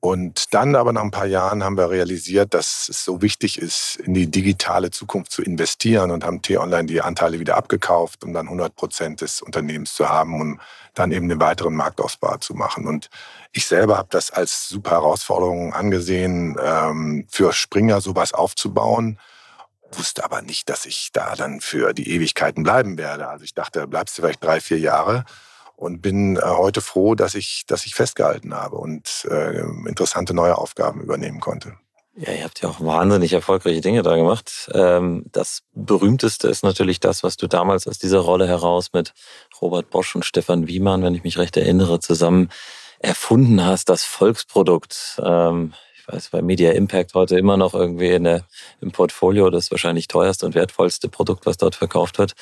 Und 0.04 0.52
dann 0.52 0.76
aber 0.76 0.92
nach 0.92 1.00
ein 1.00 1.10
paar 1.10 1.24
Jahren 1.24 1.64
haben 1.64 1.78
wir 1.78 1.88
realisiert, 1.88 2.52
dass 2.52 2.90
es 2.90 3.06
so 3.06 3.22
wichtig 3.22 3.56
ist, 3.56 3.96
in 3.96 4.12
die 4.12 4.30
digitale 4.30 4.90
Zukunft 4.90 5.32
zu 5.32 5.40
investieren 5.40 6.10
und 6.10 6.26
haben 6.26 6.42
T-Online 6.42 6.84
die 6.84 7.00
Anteile 7.00 7.40
wieder 7.40 7.56
abgekauft, 7.56 8.22
um 8.22 8.34
dann 8.34 8.44
100 8.44 8.76
Prozent 8.76 9.22
des 9.22 9.40
Unternehmens 9.40 9.94
zu 9.94 10.10
haben, 10.10 10.38
um 10.38 10.60
dann 10.92 11.10
eben 11.10 11.30
den 11.30 11.40
weiteren 11.40 11.74
Marktausbau 11.74 12.36
zu 12.36 12.52
machen. 12.52 12.86
Und 12.86 13.08
ich 13.52 13.64
selber 13.64 13.96
habe 13.96 14.08
das 14.10 14.30
als 14.30 14.68
super 14.68 14.90
Herausforderung 14.90 15.72
angesehen, 15.72 16.58
ähm, 16.62 17.26
für 17.30 17.54
Springer 17.54 18.02
sowas 18.02 18.34
aufzubauen 18.34 19.18
wusste 19.96 20.24
aber 20.24 20.42
nicht, 20.42 20.68
dass 20.68 20.86
ich 20.86 21.12
da 21.12 21.36
dann 21.36 21.60
für 21.60 21.92
die 21.92 22.10
Ewigkeiten 22.10 22.64
bleiben 22.64 22.98
werde. 22.98 23.28
Also 23.28 23.44
ich 23.44 23.54
dachte, 23.54 23.86
bleibst 23.86 24.18
du 24.18 24.22
vielleicht 24.22 24.42
drei, 24.42 24.60
vier 24.60 24.80
Jahre 24.80 25.24
und 25.76 26.00
bin 26.00 26.36
äh, 26.36 26.40
heute 26.42 26.80
froh, 26.80 27.14
dass 27.14 27.34
ich, 27.34 27.64
dass 27.66 27.86
ich 27.86 27.94
festgehalten 27.94 28.54
habe 28.54 28.76
und 28.76 29.26
äh, 29.30 29.60
interessante 29.86 30.34
neue 30.34 30.56
Aufgaben 30.58 31.00
übernehmen 31.00 31.40
konnte. 31.40 31.74
Ja, 32.16 32.32
ihr 32.32 32.44
habt 32.44 32.62
ja 32.62 32.68
auch 32.68 32.80
wahnsinnig 32.80 33.32
erfolgreiche 33.32 33.80
Dinge 33.80 34.02
da 34.02 34.14
gemacht. 34.14 34.70
Ähm, 34.72 35.24
das 35.32 35.62
berühmteste 35.72 36.46
ist 36.46 36.62
natürlich 36.62 37.00
das, 37.00 37.24
was 37.24 37.36
du 37.36 37.48
damals 37.48 37.88
aus 37.88 37.98
dieser 37.98 38.20
Rolle 38.20 38.46
heraus 38.46 38.92
mit 38.92 39.14
Robert 39.60 39.90
Bosch 39.90 40.14
und 40.14 40.24
Stefan 40.24 40.68
Wiemann, 40.68 41.02
wenn 41.02 41.14
ich 41.16 41.24
mich 41.24 41.38
recht 41.38 41.56
erinnere, 41.56 41.98
zusammen 41.98 42.50
erfunden 43.00 43.64
hast, 43.64 43.88
das 43.88 44.04
Volksprodukt. 44.04 45.20
Ähm, 45.24 45.72
ich 46.06 46.12
weiß, 46.12 46.28
bei 46.28 46.42
Media 46.42 46.72
Impact 46.72 47.14
heute 47.14 47.38
immer 47.38 47.56
noch 47.56 47.72
irgendwie 47.72 48.10
in 48.10 48.24
der, 48.24 48.44
im 48.82 48.92
Portfolio 48.92 49.48
das 49.48 49.70
wahrscheinlich 49.70 50.06
teuerste 50.06 50.44
und 50.44 50.54
wertvollste 50.54 51.08
Produkt, 51.08 51.46
was 51.46 51.56
dort 51.56 51.74
verkauft 51.74 52.18
wird. 52.18 52.34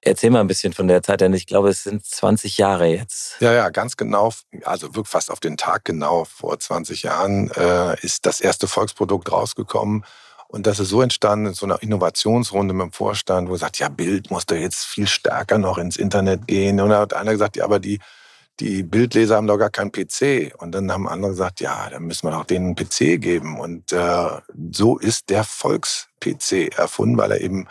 Erzähl 0.00 0.30
mal 0.30 0.40
ein 0.40 0.46
bisschen 0.46 0.72
von 0.72 0.88
der 0.88 1.02
Zeit, 1.02 1.20
denn 1.20 1.34
ich 1.34 1.46
glaube, 1.46 1.68
es 1.68 1.82
sind 1.82 2.04
20 2.04 2.56
Jahre 2.56 2.86
jetzt. 2.86 3.36
Ja, 3.40 3.52
ja, 3.52 3.68
ganz 3.68 3.98
genau. 3.98 4.32
Also 4.64 4.94
wirklich 4.94 5.08
fast 5.08 5.30
auf 5.30 5.40
den 5.40 5.58
Tag 5.58 5.84
genau 5.84 6.24
vor 6.24 6.58
20 6.58 7.02
Jahren 7.02 7.50
äh, 7.50 8.00
ist 8.00 8.24
das 8.24 8.40
erste 8.40 8.66
Volksprodukt 8.66 9.30
rausgekommen. 9.30 10.04
Und 10.48 10.66
das 10.66 10.80
ist 10.80 10.88
so 10.88 11.02
entstanden 11.02 11.46
in 11.46 11.54
so 11.54 11.66
einer 11.66 11.82
Innovationsrunde 11.82 12.72
mit 12.72 12.86
dem 12.86 12.92
Vorstand, 12.92 13.50
wo 13.50 13.56
sagt, 13.56 13.78
ja, 13.78 13.88
Bild 13.88 14.30
muss 14.30 14.46
da 14.46 14.54
jetzt 14.54 14.84
viel 14.84 15.06
stärker 15.06 15.58
noch 15.58 15.76
ins 15.76 15.96
Internet 15.96 16.46
gehen. 16.48 16.80
Und 16.80 16.88
da 16.88 17.00
hat 17.00 17.12
einer 17.12 17.32
gesagt, 17.32 17.56
ja, 17.56 17.64
aber 17.64 17.78
die, 17.78 18.00
die 18.60 18.82
Bildleser 18.82 19.36
haben 19.36 19.46
doch 19.46 19.58
gar 19.58 19.70
keinen 19.70 19.90
PC. 19.90 20.54
Und 20.58 20.72
dann 20.72 20.92
haben 20.92 21.08
andere 21.08 21.32
gesagt, 21.32 21.60
ja, 21.60 21.88
dann 21.90 22.04
müssen 22.04 22.26
wir 22.28 22.32
doch 22.32 22.44
denen 22.44 22.66
einen 22.66 22.76
PC 22.76 23.20
geben. 23.20 23.58
Und 23.58 23.92
äh, 23.92 24.28
so 24.70 24.98
ist 24.98 25.30
der 25.30 25.44
Volks-PC 25.44 26.76
erfunden, 26.76 27.16
weil 27.16 27.32
er 27.32 27.40
eben 27.40 27.66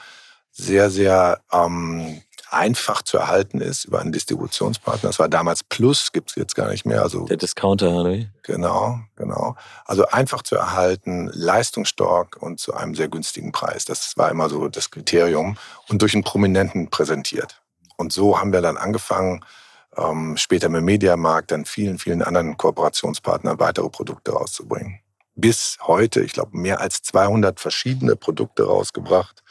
sehr, 0.51 0.89
sehr 0.89 1.39
ähm, 1.53 2.21
einfach 2.49 3.03
zu 3.03 3.17
erhalten 3.17 3.61
ist 3.61 3.85
über 3.85 3.99
einen 3.99 4.11
Distributionspartner. 4.11 5.09
Das 5.09 5.19
war 5.19 5.29
damals 5.29 5.63
Plus, 5.63 6.11
gibt's 6.11 6.35
jetzt 6.35 6.55
gar 6.55 6.69
nicht 6.69 6.85
mehr. 6.85 7.03
Also 7.03 7.25
der 7.25 7.37
Discounter, 7.37 7.91
oder? 7.91 8.25
Genau, 8.43 8.99
genau. 9.15 9.55
Also 9.85 10.07
einfach 10.07 10.41
zu 10.41 10.55
erhalten, 10.55 11.29
leistungsstark 11.31 12.41
und 12.41 12.59
zu 12.59 12.73
einem 12.73 12.95
sehr 12.95 13.07
günstigen 13.07 13.51
Preis. 13.51 13.85
Das 13.85 14.17
war 14.17 14.31
immer 14.31 14.49
so 14.49 14.67
das 14.67 14.89
Kriterium 14.89 15.57
und 15.87 16.01
durch 16.01 16.15
einen 16.15 16.23
Prominenten 16.23 16.89
präsentiert. 16.89 17.61
Und 17.97 18.11
so 18.11 18.39
haben 18.39 18.51
wir 18.51 18.61
dann 18.61 18.77
angefangen, 18.77 19.45
ähm, 19.99 20.37
später 20.37 20.69
mit 20.69 20.83
Mediamarkt, 20.83 21.51
dann 21.51 21.65
vielen, 21.65 21.99
vielen 21.99 22.21
anderen 22.21 22.57
Kooperationspartnern 22.57 23.59
weitere 23.59 23.89
Produkte 23.89 24.31
rauszubringen. 24.31 24.99
Bis 25.35 25.77
heute, 25.81 26.21
ich 26.21 26.33
glaube, 26.33 26.57
mehr 26.57 26.81
als 26.81 27.01
200 27.01 27.59
verschiedene 27.59 28.15
Produkte 28.15 28.63
rausgebracht 28.63 29.43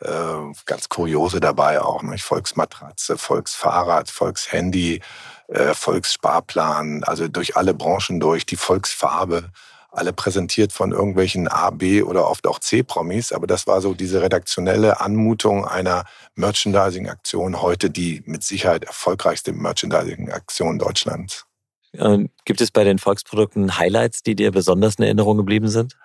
äh, 0.00 0.52
ganz 0.66 0.88
kuriose 0.88 1.40
dabei 1.40 1.80
auch, 1.80 2.02
nicht? 2.02 2.24
Volksmatratze, 2.24 3.18
Volksfahrrad, 3.18 4.10
Volkshandy, 4.10 5.00
äh, 5.48 5.74
Volkssparplan, 5.74 7.04
also 7.04 7.28
durch 7.28 7.56
alle 7.56 7.74
Branchen 7.74 8.20
durch, 8.20 8.46
die 8.46 8.56
Volksfarbe, 8.56 9.50
alle 9.92 10.12
präsentiert 10.12 10.72
von 10.72 10.92
irgendwelchen 10.92 11.48
A, 11.48 11.70
B 11.70 12.02
oder 12.02 12.28
oft 12.28 12.46
auch 12.46 12.58
C-Promis. 12.58 13.32
Aber 13.32 13.46
das 13.46 13.66
war 13.66 13.80
so 13.80 13.94
diese 13.94 14.22
redaktionelle 14.22 15.00
Anmutung 15.00 15.64
einer 15.64 16.04
Merchandising-Aktion 16.34 17.60
heute, 17.60 17.90
die 17.90 18.22
mit 18.26 18.42
Sicherheit 18.42 18.84
erfolgreichste 18.84 19.52
Merchandising-Aktion 19.52 20.78
Deutschlands. 20.78 21.46
Ähm, 21.94 22.30
gibt 22.44 22.60
es 22.60 22.70
bei 22.70 22.84
den 22.84 22.98
Volksprodukten 22.98 23.78
Highlights, 23.78 24.22
die 24.22 24.36
dir 24.36 24.52
besonders 24.52 24.94
in 24.96 25.04
Erinnerung 25.04 25.36
geblieben 25.36 25.68
sind? 25.68 25.96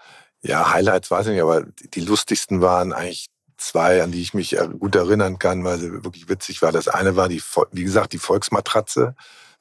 Ja, 0.41 0.71
Highlights 0.73 1.11
weiß 1.11 1.27
ich 1.27 1.33
nicht, 1.33 1.41
aber 1.41 1.65
die 1.93 2.01
lustigsten 2.01 2.61
waren 2.61 2.93
eigentlich 2.93 3.27
zwei, 3.57 4.03
an 4.03 4.11
die 4.11 4.21
ich 4.21 4.33
mich 4.33 4.57
gut 4.79 4.95
erinnern 4.95 5.39
kann, 5.39 5.63
weil 5.63 5.77
sie 5.79 5.91
wirklich 6.03 6.27
witzig 6.27 6.61
war. 6.61 6.71
Das 6.71 6.87
eine 6.87 7.15
war 7.15 7.29
die, 7.29 7.41
wie 7.71 7.83
gesagt, 7.83 8.13
die 8.13 8.17
Volksmatratze 8.17 9.15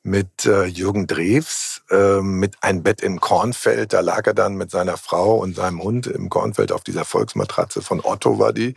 mit 0.04 0.44
äh, 0.44 0.66
Jürgen 0.66 1.06
Drews, 1.06 1.82
äh, 1.90 2.20
mit 2.20 2.56
ein 2.60 2.82
Bett 2.82 3.00
im 3.00 3.20
Kornfeld. 3.20 3.94
Da 3.94 4.00
lag 4.00 4.26
er 4.26 4.34
dann 4.34 4.54
mit 4.54 4.70
seiner 4.70 4.98
Frau 4.98 5.36
und 5.38 5.56
seinem 5.56 5.82
Hund 5.82 6.06
im 6.06 6.28
Kornfeld 6.28 6.72
auf 6.72 6.84
dieser 6.84 7.06
Volksmatratze 7.06 7.82
von 7.82 8.00
Otto 8.04 8.38
war 8.38 8.52
die. 8.52 8.74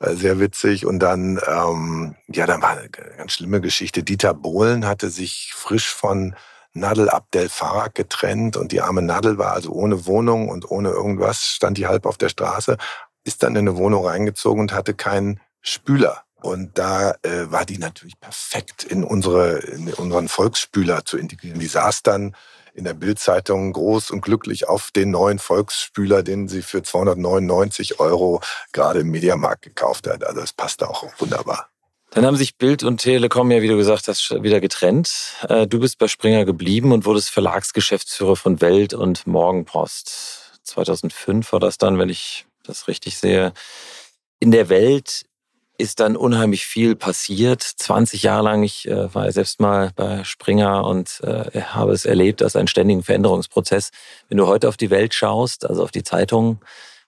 Äh, 0.00 0.14
sehr 0.14 0.40
witzig. 0.40 0.86
Und 0.86 1.00
dann, 1.00 1.38
ähm, 1.46 2.16
ja, 2.28 2.46
dann 2.46 2.62
war 2.62 2.78
eine 2.78 2.88
ganz 2.88 3.32
schlimme 3.32 3.60
Geschichte. 3.60 4.02
Dieter 4.02 4.32
Bohlen 4.32 4.86
hatte 4.86 5.10
sich 5.10 5.52
frisch 5.54 5.88
von 5.88 6.34
Nadel 6.72 7.10
Abdel 7.10 7.50
Farag 7.50 7.94
getrennt 7.94 8.56
und 8.56 8.72
die 8.72 8.80
arme 8.80 9.02
Nadel 9.02 9.38
war 9.38 9.52
also 9.52 9.70
ohne 9.70 10.06
Wohnung 10.06 10.48
und 10.48 10.70
ohne 10.70 10.88
irgendwas, 10.88 11.42
stand 11.42 11.78
die 11.78 11.86
halb 11.86 12.04
auf 12.04 12.16
der 12.16 12.30
Straße, 12.30 12.78
ist 13.22 13.42
dann 13.42 13.54
in 13.54 13.68
eine 13.68 13.76
Wohnung 13.76 14.04
reingezogen 14.04 14.60
und 14.60 14.72
hatte 14.72 14.94
keinen 14.94 15.40
Spüler. 15.60 16.24
Und 16.44 16.76
da 16.76 17.12
äh, 17.22 17.50
war 17.50 17.64
die 17.64 17.78
natürlich 17.78 18.20
perfekt 18.20 18.84
in, 18.84 19.02
unsere, 19.02 19.60
in 19.60 19.90
unseren 19.94 20.28
Volksspüler 20.28 21.06
zu 21.06 21.16
integrieren. 21.16 21.58
Die 21.58 21.66
saß 21.66 22.02
dann 22.02 22.36
in 22.74 22.84
der 22.84 22.92
Bildzeitung 22.92 23.72
groß 23.72 24.10
und 24.10 24.20
glücklich 24.20 24.68
auf 24.68 24.90
den 24.90 25.10
neuen 25.10 25.38
Volksspüler, 25.38 26.22
den 26.22 26.46
sie 26.48 26.60
für 26.60 26.82
299 26.82 27.98
Euro 27.98 28.42
gerade 28.72 29.00
im 29.00 29.10
Mediamarkt 29.10 29.62
gekauft 29.62 30.06
hat. 30.06 30.22
Also 30.22 30.42
es 30.42 30.52
passte 30.52 30.90
auch 30.90 31.06
wunderbar. 31.16 31.70
Dann 32.10 32.26
haben 32.26 32.36
sich 32.36 32.58
Bild 32.58 32.82
und 32.82 32.98
Telekom 32.98 33.50
ja, 33.50 33.62
wie 33.62 33.68
du 33.68 33.78
gesagt 33.78 34.06
hast, 34.06 34.30
wieder 34.42 34.60
getrennt. 34.60 35.36
Äh, 35.48 35.66
du 35.66 35.80
bist 35.80 35.96
bei 35.96 36.08
Springer 36.08 36.44
geblieben 36.44 36.92
und 36.92 37.06
wurdest 37.06 37.30
Verlagsgeschäftsführer 37.30 38.36
von 38.36 38.60
Welt 38.60 38.92
und 38.92 39.26
Morgenpost. 39.26 40.60
2005 40.64 41.54
war 41.54 41.60
das 41.60 41.78
dann, 41.78 41.98
wenn 41.98 42.10
ich 42.10 42.44
das 42.64 42.86
richtig 42.86 43.16
sehe. 43.16 43.54
In 44.40 44.50
der 44.50 44.68
Welt 44.68 45.24
ist 45.76 46.00
dann 46.00 46.16
unheimlich 46.16 46.66
viel 46.66 46.94
passiert. 46.94 47.62
20 47.62 48.22
Jahre 48.22 48.44
lang, 48.44 48.62
ich 48.62 48.88
äh, 48.88 49.12
war 49.14 49.24
ja 49.26 49.32
selbst 49.32 49.60
mal 49.60 49.90
bei 49.96 50.22
Springer 50.24 50.84
und 50.84 51.20
äh, 51.22 51.60
habe 51.62 51.92
es 51.92 52.04
erlebt 52.04 52.42
als 52.42 52.56
einen 52.56 52.68
ständigen 52.68 53.02
Veränderungsprozess. 53.02 53.90
Wenn 54.28 54.38
du 54.38 54.46
heute 54.46 54.68
auf 54.68 54.76
die 54.76 54.90
Welt 54.90 55.14
schaust, 55.14 55.68
also 55.68 55.82
auf 55.82 55.90
die 55.90 56.04
Zeitung, 56.04 56.60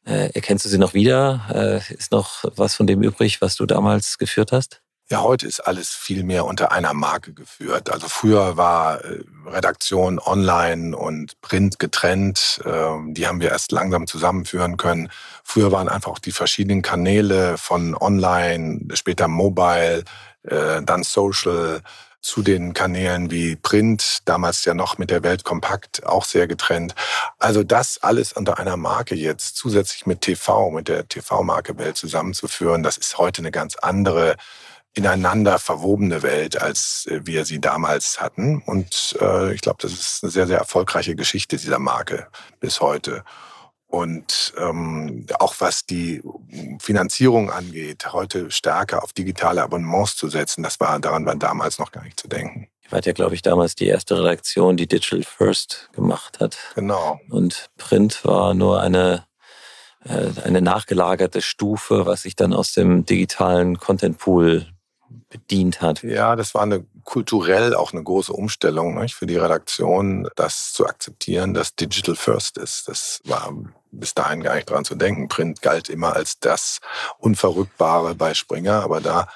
äh, 0.05 0.31
erkennst 0.35 0.65
du 0.65 0.69
sie 0.69 0.79
noch 0.79 0.95
wieder? 0.95 1.83
Äh, 1.89 1.95
ist 1.95 2.13
noch 2.13 2.45
was 2.57 2.75
von 2.75 2.87
dem 2.87 3.03
übrig, 3.03 3.41
was 3.41 3.57
du 3.57 3.67
damals 3.67 4.19
geführt 4.19 4.53
hast? 4.53 4.81
Ja, 5.09 5.23
heute 5.23 5.47
ist 5.47 5.61
alles 5.61 5.91
viel 5.91 6.25
mehr 6.25 6.45
unter 6.47 6.73
einer 6.73 6.93
Marke 6.93 7.33
geführt. 7.33 7.93
Also 7.93 8.09
früher 8.09 8.57
war 8.57 9.05
äh, 9.05 9.23
Redaktion 9.47 10.19
online 10.19 10.97
und 10.97 11.41
Print 11.43 11.79
getrennt. 11.79 12.61
Ähm, 12.65 13.15
die 13.15 13.29
haben 13.29 13.41
wir 13.41 13.51
erst 13.51 13.71
langsam 13.71 14.09
zusammenführen 14.09 14.77
können. 14.77 15.09
Früher 15.45 15.71
waren 15.71 15.89
einfach 15.89 16.11
auch 16.11 16.19
die 16.19 16.33
verschiedenen 16.33 16.83
Kanäle 16.83 17.57
von 17.57 17.95
online, 17.95 18.81
später 18.95 19.29
mobile, 19.29 20.03
äh, 20.43 20.83
dann 20.83 21.05
social 21.05 21.83
zu 22.21 22.43
den 22.43 22.75
Kanälen 22.75 23.31
wie 23.31 23.55
Print, 23.55 24.23
damals 24.25 24.65
ja 24.65 24.75
noch 24.75 24.99
mit 24.99 25.11
der 25.11 25.23
Welt 25.23 25.45
kompakt, 25.45 26.05
auch 26.05 26.25
sehr 26.25 26.49
getrennt. 26.49 26.97
Also 27.39 27.63
das 27.63 28.03
alles 28.03 28.33
unter 28.33 28.59
einer 28.59 28.77
Marke 28.77 29.15
jetzt 29.15 29.55
zusätzlich 29.55 30.07
mit 30.07 30.23
TV, 30.23 30.71
mit 30.73 30.89
der 30.89 31.07
TV-Marke 31.07 31.79
Welt 31.79 31.97
zusammenzuführen, 31.97 32.83
das 32.83 32.97
ist 32.97 33.19
heute 33.19 33.43
eine 33.43 33.53
ganz 33.53 33.77
andere 33.77 34.35
ineinander 34.97 35.59
verwobene 35.59 36.23
Welt, 36.23 36.61
als 36.61 37.07
äh, 37.07 37.21
wir 37.25 37.45
sie 37.45 37.61
damals 37.61 38.21
hatten. 38.21 38.63
Und 38.65 39.17
äh, 39.21 39.55
ich 39.55 39.61
glaube, 39.61 39.79
das 39.83 39.93
ist 39.93 40.25
eine 40.25 40.33
sehr, 40.33 40.47
sehr 40.47 40.59
erfolgreiche 40.59 41.15
Geschichte 41.15 41.57
dieser 41.57 41.79
Marke 41.79 42.29
bis 42.61 42.81
heute. 42.81 43.23
Und 43.89 44.53
ähm, 44.59 45.27
auch 45.39 45.55
was 45.59 45.87
die 45.87 46.23
Finanzierung 46.81 47.51
angeht, 47.51 48.13
heute 48.13 48.51
stärker 48.51 49.05
auf 49.05 49.13
digitale 49.13 49.63
Abonnements 49.63 50.17
zu 50.17 50.29
setzen, 50.29 50.63
das 50.63 50.81
war 50.81 50.99
daran 50.99 51.25
war 51.25 51.37
damals 51.37 51.79
noch 51.79 51.93
gar 51.93 52.03
nicht 52.03 52.19
zu 52.19 52.27
denken. 52.27 52.69
Ihr 52.85 52.93
wart 52.93 53.07
ja, 53.07 53.13
glaube 53.13 53.35
ich, 53.35 53.43
damals 53.43 53.75
die 53.75 53.87
erste 53.87 54.19
Redaktion, 54.19 54.77
die 54.77 54.89
Digital 54.89 55.23
First 55.23 55.91
gemacht 55.93 56.41
hat. 56.41 56.57
Genau. 56.75 57.21
Und 57.29 57.71
Print 57.77 58.25
war 58.25 58.55
nur 58.55 58.81
eine, 58.81 59.27
äh, 60.05 60.31
eine 60.43 60.63
nachgelagerte 60.63 61.43
Stufe, 61.43 62.07
was 62.07 62.23
sich 62.23 62.35
dann 62.35 62.55
aus 62.55 62.73
dem 62.73 63.05
digitalen 63.05 63.79
Content 63.79 64.19
Pool 64.19 64.67
bedient 65.29 65.81
hat. 65.81 66.03
Ja, 66.03 66.37
das 66.37 66.55
war 66.55 66.63
eine 66.63 66.85
kulturell 67.05 67.75
auch 67.75 67.93
eine 67.93 68.03
große 68.03 68.33
Umstellung 68.33 69.01
nicht, 69.01 69.15
für 69.15 69.27
die 69.27 69.37
Redaktion, 69.37 70.29
das 70.37 70.73
zu 70.73 70.87
akzeptieren, 70.87 71.55
dass 71.55 71.75
Digital 71.75 72.17
First 72.17 72.59
ist. 72.59 72.89
Das 72.89 73.21
war 73.25 73.53
bis 73.93 74.15
dahin 74.15 74.43
gar 74.43 74.57
nicht 74.57 74.69
dran 74.69 74.85
zu 74.85 74.95
denken. 74.95 75.29
Print 75.29 75.63
galt 75.63 75.89
immer 75.89 76.15
als 76.15 76.39
das 76.41 76.81
Unverrückbare 77.19 78.15
bei 78.15 78.35
Springer, 78.35 78.83
aber 78.83 79.01
da 79.01 79.29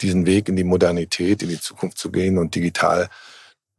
diesen 0.00 0.26
Weg 0.26 0.48
in 0.48 0.56
die 0.56 0.64
Modernität, 0.64 1.42
in 1.42 1.48
die 1.48 1.60
Zukunft 1.60 1.98
zu 1.98 2.10
gehen 2.10 2.38
und 2.38 2.54
digital 2.54 3.08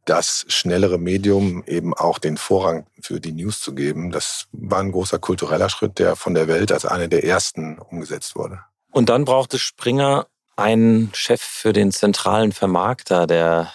das 0.04 0.44
schnellere 0.48 0.98
Medium 0.98 1.62
eben 1.66 1.94
auch 1.94 2.18
den 2.18 2.36
Vorrang 2.36 2.86
für 3.00 3.20
die 3.20 3.32
News 3.32 3.60
zu 3.60 3.74
geben, 3.74 4.10
das 4.10 4.46
war 4.52 4.80
ein 4.80 4.92
großer 4.92 5.18
kultureller 5.18 5.68
Schritt, 5.68 5.98
der 5.98 6.16
von 6.16 6.34
der 6.34 6.48
Welt 6.48 6.72
als 6.72 6.84
einer 6.84 7.08
der 7.08 7.24
ersten 7.24 7.78
umgesetzt 7.78 8.34
wurde. 8.34 8.60
Und 8.90 9.08
dann 9.08 9.24
brauchte 9.24 9.58
Springer 9.58 10.26
einen 10.60 11.10
Chef 11.14 11.40
für 11.40 11.72
den 11.72 11.92
zentralen 11.92 12.52
Vermarkter, 12.52 13.26
der 13.26 13.72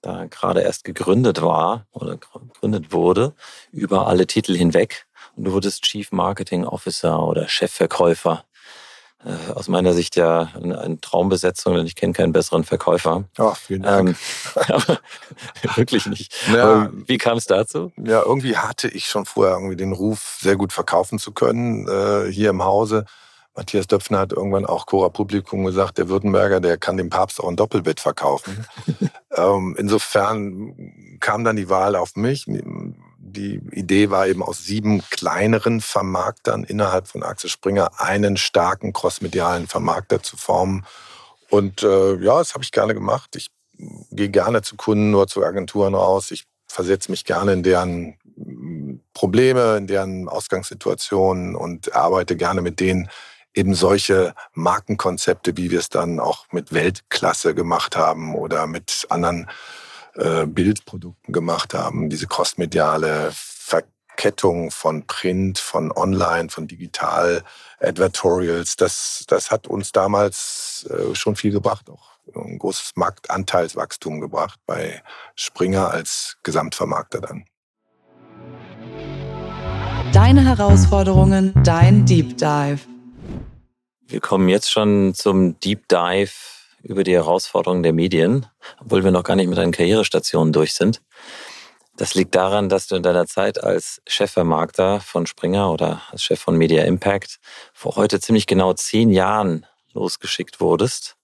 da 0.00 0.24
gerade 0.26 0.62
erst 0.62 0.84
gegründet 0.84 1.42
war 1.42 1.86
oder 1.92 2.16
gegründet 2.16 2.92
wurde, 2.92 3.34
über 3.70 4.08
alle 4.08 4.26
Titel 4.26 4.56
hinweg. 4.56 5.06
Und 5.36 5.44
du 5.44 5.52
wurdest 5.52 5.84
Chief 5.84 6.10
Marketing 6.12 6.64
Officer 6.64 7.22
oder 7.22 7.48
Chefverkäufer. 7.48 8.44
Äh, 9.24 9.52
aus 9.52 9.68
meiner 9.68 9.92
Sicht 9.94 10.16
ja 10.16 10.50
eine 10.54 11.00
Traumbesetzung, 11.00 11.76
denn 11.76 11.86
ich 11.86 11.94
kenne 11.94 12.12
keinen 12.12 12.32
besseren 12.32 12.64
Verkäufer. 12.64 13.24
Ach, 13.38 13.56
vielen 13.56 13.82
Dank. 13.82 14.16
Ähm, 14.68 14.96
wirklich 15.76 16.06
nicht. 16.06 16.34
Ja, 16.52 16.90
wie 17.06 17.18
kam 17.18 17.38
es 17.38 17.46
dazu? 17.46 17.92
Ja, 17.96 18.22
irgendwie 18.22 18.56
hatte 18.56 18.88
ich 18.88 19.06
schon 19.06 19.24
vorher 19.24 19.54
irgendwie 19.54 19.76
den 19.76 19.92
Ruf, 19.92 20.38
sehr 20.40 20.56
gut 20.56 20.72
verkaufen 20.72 21.20
zu 21.20 21.32
können 21.32 21.86
äh, 21.88 22.32
hier 22.32 22.50
im 22.50 22.64
Hause. 22.64 23.04
Matthias 23.54 23.86
Döpfner 23.86 24.20
hat 24.20 24.32
irgendwann 24.32 24.64
auch 24.64 24.86
Cora 24.86 25.10
Publikum 25.10 25.64
gesagt, 25.64 25.98
der 25.98 26.08
Württemberger, 26.08 26.60
der 26.60 26.78
kann 26.78 26.96
dem 26.96 27.10
Papst 27.10 27.38
auch 27.38 27.48
ein 27.48 27.56
Doppelbett 27.56 28.00
verkaufen. 28.00 28.64
ähm, 29.36 29.76
insofern 29.78 31.18
kam 31.20 31.44
dann 31.44 31.56
die 31.56 31.68
Wahl 31.68 31.94
auf 31.94 32.16
mich. 32.16 32.46
Die 32.48 33.60
Idee 33.72 34.10
war 34.10 34.26
eben 34.26 34.42
aus 34.42 34.64
sieben 34.64 35.02
kleineren 35.10 35.80
Vermarktern 35.80 36.64
innerhalb 36.64 37.08
von 37.08 37.22
Axel 37.22 37.50
Springer 37.50 38.00
einen 38.00 38.36
starken 38.36 38.92
crossmedialen 38.92 39.66
Vermarkter 39.66 40.22
zu 40.22 40.36
formen. 40.36 40.86
Und 41.50 41.82
äh, 41.82 42.16
ja, 42.16 42.38
das 42.38 42.54
habe 42.54 42.64
ich 42.64 42.72
gerne 42.72 42.94
gemacht. 42.94 43.36
Ich 43.36 43.50
gehe 44.10 44.30
gerne 44.30 44.62
zu 44.62 44.76
Kunden 44.76 45.10
nur 45.10 45.26
zu 45.26 45.44
Agenturen 45.44 45.94
raus. 45.94 46.30
Ich 46.30 46.44
versetze 46.66 47.10
mich 47.10 47.26
gerne 47.26 47.52
in 47.52 47.62
deren 47.62 48.16
Probleme, 49.12 49.76
in 49.76 49.86
deren 49.86 50.28
Ausgangssituationen 50.28 51.54
und 51.54 51.94
arbeite 51.94 52.36
gerne 52.36 52.62
mit 52.62 52.80
denen 52.80 53.08
eben 53.54 53.74
solche 53.74 54.34
Markenkonzepte, 54.54 55.56
wie 55.56 55.70
wir 55.70 55.78
es 55.78 55.88
dann 55.88 56.20
auch 56.20 56.46
mit 56.52 56.72
Weltklasse 56.72 57.54
gemacht 57.54 57.96
haben 57.96 58.34
oder 58.34 58.66
mit 58.66 59.06
anderen 59.10 59.48
äh, 60.14 60.46
Bildprodukten 60.46 61.32
gemacht 61.32 61.74
haben, 61.74 62.10
diese 62.10 62.26
crossmediale 62.26 63.30
Verkettung 63.32 64.70
von 64.70 65.06
Print, 65.06 65.58
von 65.58 65.90
Online, 65.92 66.48
von 66.48 66.66
Digital, 66.66 67.42
Advertorials, 67.80 68.76
das, 68.76 69.24
das 69.26 69.50
hat 69.50 69.66
uns 69.66 69.92
damals 69.92 70.86
äh, 70.90 71.14
schon 71.14 71.36
viel 71.36 71.52
gebracht, 71.52 71.88
auch 71.90 72.12
ein 72.34 72.58
großes 72.58 72.92
Marktanteilswachstum 72.94 74.20
gebracht 74.20 74.60
bei 74.66 75.02
Springer 75.34 75.90
als 75.90 76.36
Gesamtvermarkter 76.42 77.20
dann. 77.20 77.44
Deine 80.12 80.44
Herausforderungen, 80.44 81.54
dein 81.64 82.04
Deep 82.04 82.36
Dive. 82.36 82.91
Wir 84.12 84.20
kommen 84.20 84.50
jetzt 84.50 84.70
schon 84.70 85.14
zum 85.14 85.58
Deep 85.60 85.88
Dive 85.88 86.32
über 86.82 87.02
die 87.02 87.14
Herausforderungen 87.14 87.82
der 87.82 87.94
Medien, 87.94 88.44
obwohl 88.78 89.04
wir 89.04 89.10
noch 89.10 89.22
gar 89.22 89.36
nicht 89.36 89.48
mit 89.48 89.56
deinen 89.56 89.72
Karrierestationen 89.72 90.52
durch 90.52 90.74
sind. 90.74 91.00
Das 91.96 92.14
liegt 92.14 92.34
daran, 92.34 92.68
dass 92.68 92.86
du 92.88 92.96
in 92.96 93.02
deiner 93.02 93.24
Zeit 93.26 93.64
als 93.64 94.02
Chefvermarkter 94.06 95.00
von 95.00 95.24
Springer 95.24 95.72
oder 95.72 96.02
als 96.10 96.22
Chef 96.22 96.38
von 96.38 96.58
Media 96.58 96.84
Impact 96.84 97.40
vor 97.72 97.96
heute 97.96 98.20
ziemlich 98.20 98.46
genau 98.46 98.74
zehn 98.74 99.08
Jahren 99.08 99.64
losgeschickt 99.94 100.60
wurdest 100.60 101.16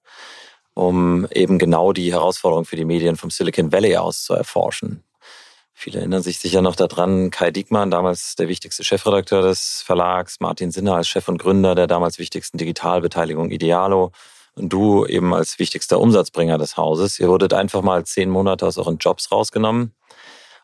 um 0.78 1.26
eben 1.32 1.58
genau 1.58 1.92
die 1.92 2.12
Herausforderung 2.12 2.64
für 2.64 2.76
die 2.76 2.84
Medien 2.84 3.16
vom 3.16 3.30
Silicon 3.30 3.72
Valley 3.72 3.96
aus 3.96 4.22
zu 4.22 4.34
erforschen. 4.34 5.02
Viele 5.80 6.00
erinnern 6.00 6.24
sich 6.24 6.40
sicher 6.40 6.60
noch 6.60 6.74
daran, 6.74 7.30
Kai 7.30 7.52
Diekmann, 7.52 7.92
damals 7.92 8.34
der 8.34 8.48
wichtigste 8.48 8.82
Chefredakteur 8.82 9.42
des 9.42 9.80
Verlags, 9.86 10.40
Martin 10.40 10.72
Sinner 10.72 10.96
als 10.96 11.06
Chef 11.06 11.28
und 11.28 11.38
Gründer 11.38 11.76
der 11.76 11.86
damals 11.86 12.18
wichtigsten 12.18 12.58
Digitalbeteiligung 12.58 13.52
Idealo 13.52 14.10
und 14.56 14.72
du 14.72 15.06
eben 15.06 15.32
als 15.32 15.60
wichtigster 15.60 16.00
Umsatzbringer 16.00 16.58
des 16.58 16.76
Hauses. 16.76 17.20
Ihr 17.20 17.28
wurdet 17.28 17.52
einfach 17.52 17.82
mal 17.82 18.04
zehn 18.04 18.28
Monate 18.28 18.66
aus 18.66 18.76
euren 18.76 18.98
Jobs 18.98 19.30
rausgenommen, 19.30 19.94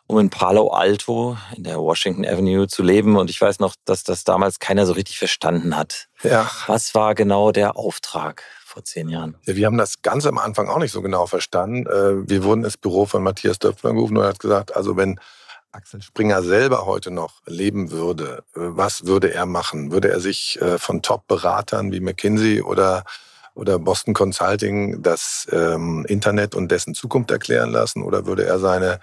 um 0.09 0.19
in 0.19 0.31
Palo 0.31 0.71
Alto 0.71 1.39
in 1.57 1.63
der 1.63 1.79
Washington 1.79 2.27
Avenue 2.27 2.67
zu 2.67 2.83
leben. 2.83 3.17
Und 3.17 3.31
ich 3.31 3.41
weiß 3.41 3.61
noch, 3.61 3.77
dass 3.85 4.03
das 4.03 4.25
damals 4.25 4.59
keiner 4.59 4.85
so 4.85 4.95
richtig 4.95 5.19
verstanden 5.19 5.77
hat. 5.77 6.09
Ja. 6.25 6.51
Was 6.67 6.93
war 6.97 7.15
genau 7.15 7.53
der 7.53 7.77
Auftrag? 7.77 8.43
Vor 8.75 8.85
zehn 8.85 9.09
Jahren? 9.09 9.37
Ja, 9.45 9.57
wir 9.57 9.67
haben 9.67 9.79
das 9.79 10.03
ganz 10.03 10.27
am 10.27 10.37
Anfang 10.37 10.69
auch 10.69 10.79
nicht 10.79 10.93
so 10.93 11.01
genau 11.01 11.27
verstanden. 11.27 11.87
Äh, 11.87 12.29
wir 12.29 12.45
wurden 12.45 12.65
ins 12.65 12.77
Büro 12.77 13.07
von 13.07 13.23
Matthias 13.23 13.59
Döpfner 13.59 13.95
gerufen 13.95 14.17
und 14.17 14.25
er 14.25 14.31
hat 14.31 14.41
gesagt, 14.41 14.77
also 14.77 14.97
wenn 14.97 15.19
Axel 15.71 16.03
Springer 16.03 16.43
selber 16.43 16.87
heute 16.87 17.11
noch 17.11 17.41
leben 17.47 17.91
würde, 17.91 18.45
äh, 18.55 18.61
was 18.61 19.07
würde 19.07 19.33
er 19.33 19.47
machen? 19.47 19.93
Würde 19.93 20.11
er 20.11 20.21
sich 20.21 20.61
äh, 20.61 20.79
von 20.79 21.03
Top-Beratern 21.03 21.93
wie 21.93 22.01
McKinsey 22.01 22.61
oder 22.61 23.05
oder 23.55 23.79
Boston 23.79 24.15
Consulting 24.15 25.01
das 25.01 25.47
ähm, 25.53 26.05
Internet 26.09 26.57
und 26.57 26.73
dessen 26.73 26.93
Zukunft 26.93 27.31
erklären 27.31 27.71
lassen 27.71 28.03
oder 28.03 28.27
würde 28.27 28.45
er 28.45 28.59
seine 28.59 28.99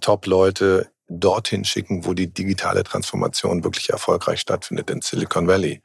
Top-Leute 0.00 0.90
dorthin 1.06 1.66
schicken, 1.66 2.06
wo 2.06 2.14
die 2.14 2.32
digitale 2.32 2.82
Transformation 2.82 3.62
wirklich 3.62 3.90
erfolgreich 3.90 4.40
stattfindet, 4.40 4.88
in 4.88 5.02
Silicon 5.02 5.46
Valley? 5.46 5.82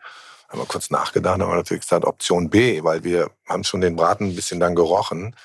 Haben 0.50 0.60
wir 0.60 0.66
kurz 0.66 0.90
nachgedacht, 0.90 1.40
haben 1.40 1.50
wir 1.50 1.56
natürlich 1.56 1.84
gesagt, 1.84 2.06
Option 2.06 2.50
B, 2.50 2.84
weil 2.84 3.04
wir 3.04 3.32
haben 3.48 3.64
schon 3.64 3.82
den 3.82 3.96
Braten 3.96 4.30
ein 4.30 4.36
bisschen 4.36 4.60
dann 4.60 4.76
gerochen. 4.76 5.36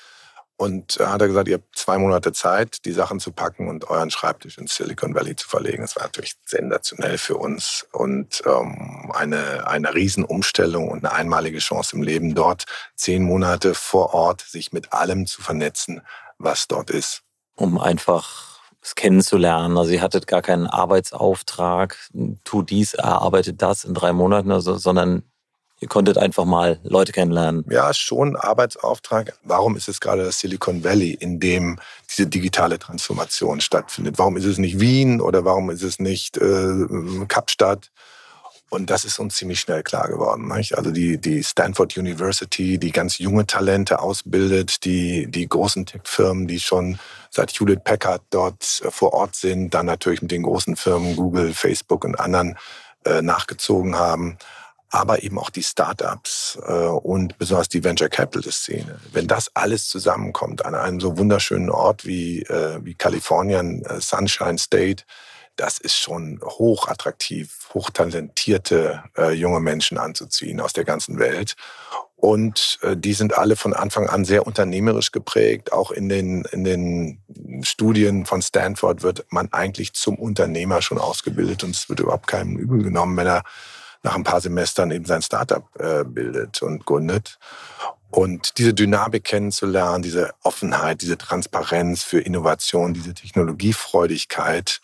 Und 0.61 0.99
da 0.99 1.13
hat 1.13 1.21
er 1.21 1.27
gesagt, 1.27 1.47
ihr 1.47 1.55
habt 1.55 1.75
zwei 1.75 1.97
Monate 1.97 2.33
Zeit, 2.33 2.85
die 2.85 2.91
Sachen 2.91 3.19
zu 3.19 3.31
packen 3.31 3.67
und 3.67 3.89
euren 3.89 4.11
Schreibtisch 4.11 4.59
in 4.59 4.67
Silicon 4.67 5.15
Valley 5.15 5.35
zu 5.35 5.49
verlegen. 5.49 5.81
Das 5.81 5.95
war 5.95 6.03
natürlich 6.03 6.35
sensationell 6.45 7.17
für 7.17 7.37
uns 7.37 7.87
und 7.91 8.43
ähm, 8.45 9.11
eine, 9.15 9.65
eine 9.67 9.95
Riesenumstellung 9.95 10.89
und 10.89 11.03
eine 11.03 11.13
einmalige 11.13 11.57
Chance 11.57 11.95
im 11.95 12.03
Leben, 12.03 12.35
dort 12.35 12.65
zehn 12.95 13.23
Monate 13.23 13.73
vor 13.73 14.13
Ort 14.13 14.41
sich 14.41 14.71
mit 14.71 14.93
allem 14.93 15.25
zu 15.25 15.41
vernetzen, 15.41 16.03
was 16.37 16.67
dort 16.67 16.91
ist. 16.91 17.23
Um 17.55 17.79
einfach 17.79 18.50
es 18.81 18.95
kennenzulernen. 18.95 19.77
Also 19.77 19.91
ihr 19.91 20.01
hattet 20.01 20.27
gar 20.27 20.41
keinen 20.41 20.67
Arbeitsauftrag, 20.67 21.97
tu 22.43 22.61
dies, 22.63 22.93
erarbeitet 22.93 23.61
das 23.61 23.83
in 23.83 23.93
drei 23.93 24.11
Monaten, 24.13 24.51
also, 24.51 24.77
sondern 24.77 25.23
ihr 25.79 25.87
konntet 25.87 26.17
einfach 26.17 26.45
mal 26.45 26.79
Leute 26.83 27.11
kennenlernen. 27.11 27.65
Ja, 27.69 27.93
schon 27.93 28.35
Arbeitsauftrag. 28.35 29.33
Warum 29.43 29.75
ist 29.75 29.87
es 29.87 29.99
gerade 29.99 30.23
das 30.23 30.39
Silicon 30.39 30.83
Valley, 30.83 31.11
in 31.11 31.39
dem 31.39 31.79
diese 32.09 32.27
digitale 32.27 32.79
Transformation 32.79 33.61
stattfindet? 33.61 34.17
Warum 34.17 34.37
ist 34.37 34.45
es 34.45 34.57
nicht 34.57 34.79
Wien 34.79 35.21
oder 35.21 35.43
warum 35.45 35.69
ist 35.69 35.83
es 35.83 35.99
nicht 35.99 36.37
äh, 36.37 36.85
Kapstadt? 37.27 37.91
Und 38.71 38.89
das 38.89 39.03
ist 39.03 39.19
uns 39.19 39.35
ziemlich 39.35 39.59
schnell 39.59 39.83
klar 39.83 40.07
geworden. 40.07 40.47
Nicht? 40.47 40.77
Also 40.77 40.91
die, 40.91 41.17
die 41.17 41.43
Stanford 41.43 41.97
University, 41.97 42.77
die 42.77 42.93
ganz 42.93 43.17
junge 43.17 43.45
Talente 43.45 43.99
ausbildet, 43.99 44.85
die, 44.85 45.29
die 45.29 45.45
großen 45.49 45.85
Tech-Firmen, 45.85 46.47
die 46.47 46.61
schon 46.61 46.97
seit 47.29 47.51
Hewlett 47.51 47.83
Packard 47.83 48.21
dort 48.29 48.81
äh, 48.85 48.89
vor 48.89 49.11
Ort 49.11 49.35
sind, 49.35 49.73
dann 49.73 49.87
natürlich 49.87 50.21
mit 50.21 50.31
den 50.31 50.43
großen 50.43 50.77
Firmen 50.77 51.17
Google, 51.17 51.53
Facebook 51.53 52.05
und 52.05 52.17
anderen 52.17 52.57
äh, 53.03 53.21
nachgezogen 53.21 53.97
haben, 53.97 54.37
aber 54.89 55.21
eben 55.21 55.37
auch 55.37 55.49
die 55.49 55.63
Startups 55.63 56.57
äh, 56.65 56.71
und 56.71 57.37
besonders 57.37 57.67
die 57.67 57.83
Venture 57.83 58.07
Capital 58.07 58.53
Szene. 58.53 59.01
Wenn 59.11 59.27
das 59.27 59.53
alles 59.53 59.89
zusammenkommt 59.89 60.63
an 60.63 60.75
einem 60.75 61.01
so 61.01 61.17
wunderschönen 61.17 61.69
Ort 61.69 62.05
wie, 62.05 62.43
äh, 62.43 62.79
wie 62.85 62.93
Kalifornien, 62.93 63.83
äh, 63.83 63.99
Sunshine 63.99 64.57
State, 64.57 65.03
das 65.55 65.77
ist 65.77 65.95
schon 65.95 66.39
hochattraktiv, 66.43 67.69
hochtalentierte 67.73 69.03
äh, 69.17 69.31
junge 69.31 69.59
Menschen 69.59 69.97
anzuziehen 69.97 70.59
aus 70.59 70.73
der 70.73 70.85
ganzen 70.85 71.19
Welt. 71.19 71.55
Und 72.15 72.77
äh, 72.83 72.95
die 72.95 73.13
sind 73.13 73.37
alle 73.37 73.55
von 73.55 73.73
Anfang 73.73 74.07
an 74.07 74.25
sehr 74.25 74.45
unternehmerisch 74.45 75.11
geprägt. 75.11 75.73
Auch 75.73 75.91
in 75.91 76.07
den, 76.07 76.45
in 76.51 76.63
den 76.63 77.63
Studien 77.63 78.25
von 78.25 78.41
Stanford 78.41 79.01
wird 79.01 79.25
man 79.29 79.51
eigentlich 79.51 79.93
zum 79.93 80.17
Unternehmer 80.17 80.81
schon 80.81 80.99
ausgebildet 80.99 81.63
und 81.63 81.75
es 81.75 81.89
wird 81.89 81.99
überhaupt 81.99 82.27
keinem 82.27 82.57
übel 82.57 82.83
genommen, 82.83 83.17
wenn 83.17 83.27
er 83.27 83.43
nach 84.03 84.15
ein 84.15 84.23
paar 84.23 84.41
Semestern 84.41 84.91
eben 84.91 85.05
sein 85.05 85.21
Startup 85.21 85.63
äh, 85.79 86.03
bildet 86.03 86.61
und 86.61 86.85
gründet. 86.85 87.39
Und 88.11 88.57
diese 88.57 88.73
Dynamik 88.73 89.23
kennenzulernen, 89.23 90.03
diese 90.03 90.33
Offenheit, 90.43 91.01
diese 91.01 91.17
Transparenz 91.17 92.03
für 92.03 92.19
Innovation, 92.19 92.93
diese 92.93 93.13
Technologiefreudigkeit, 93.13 94.81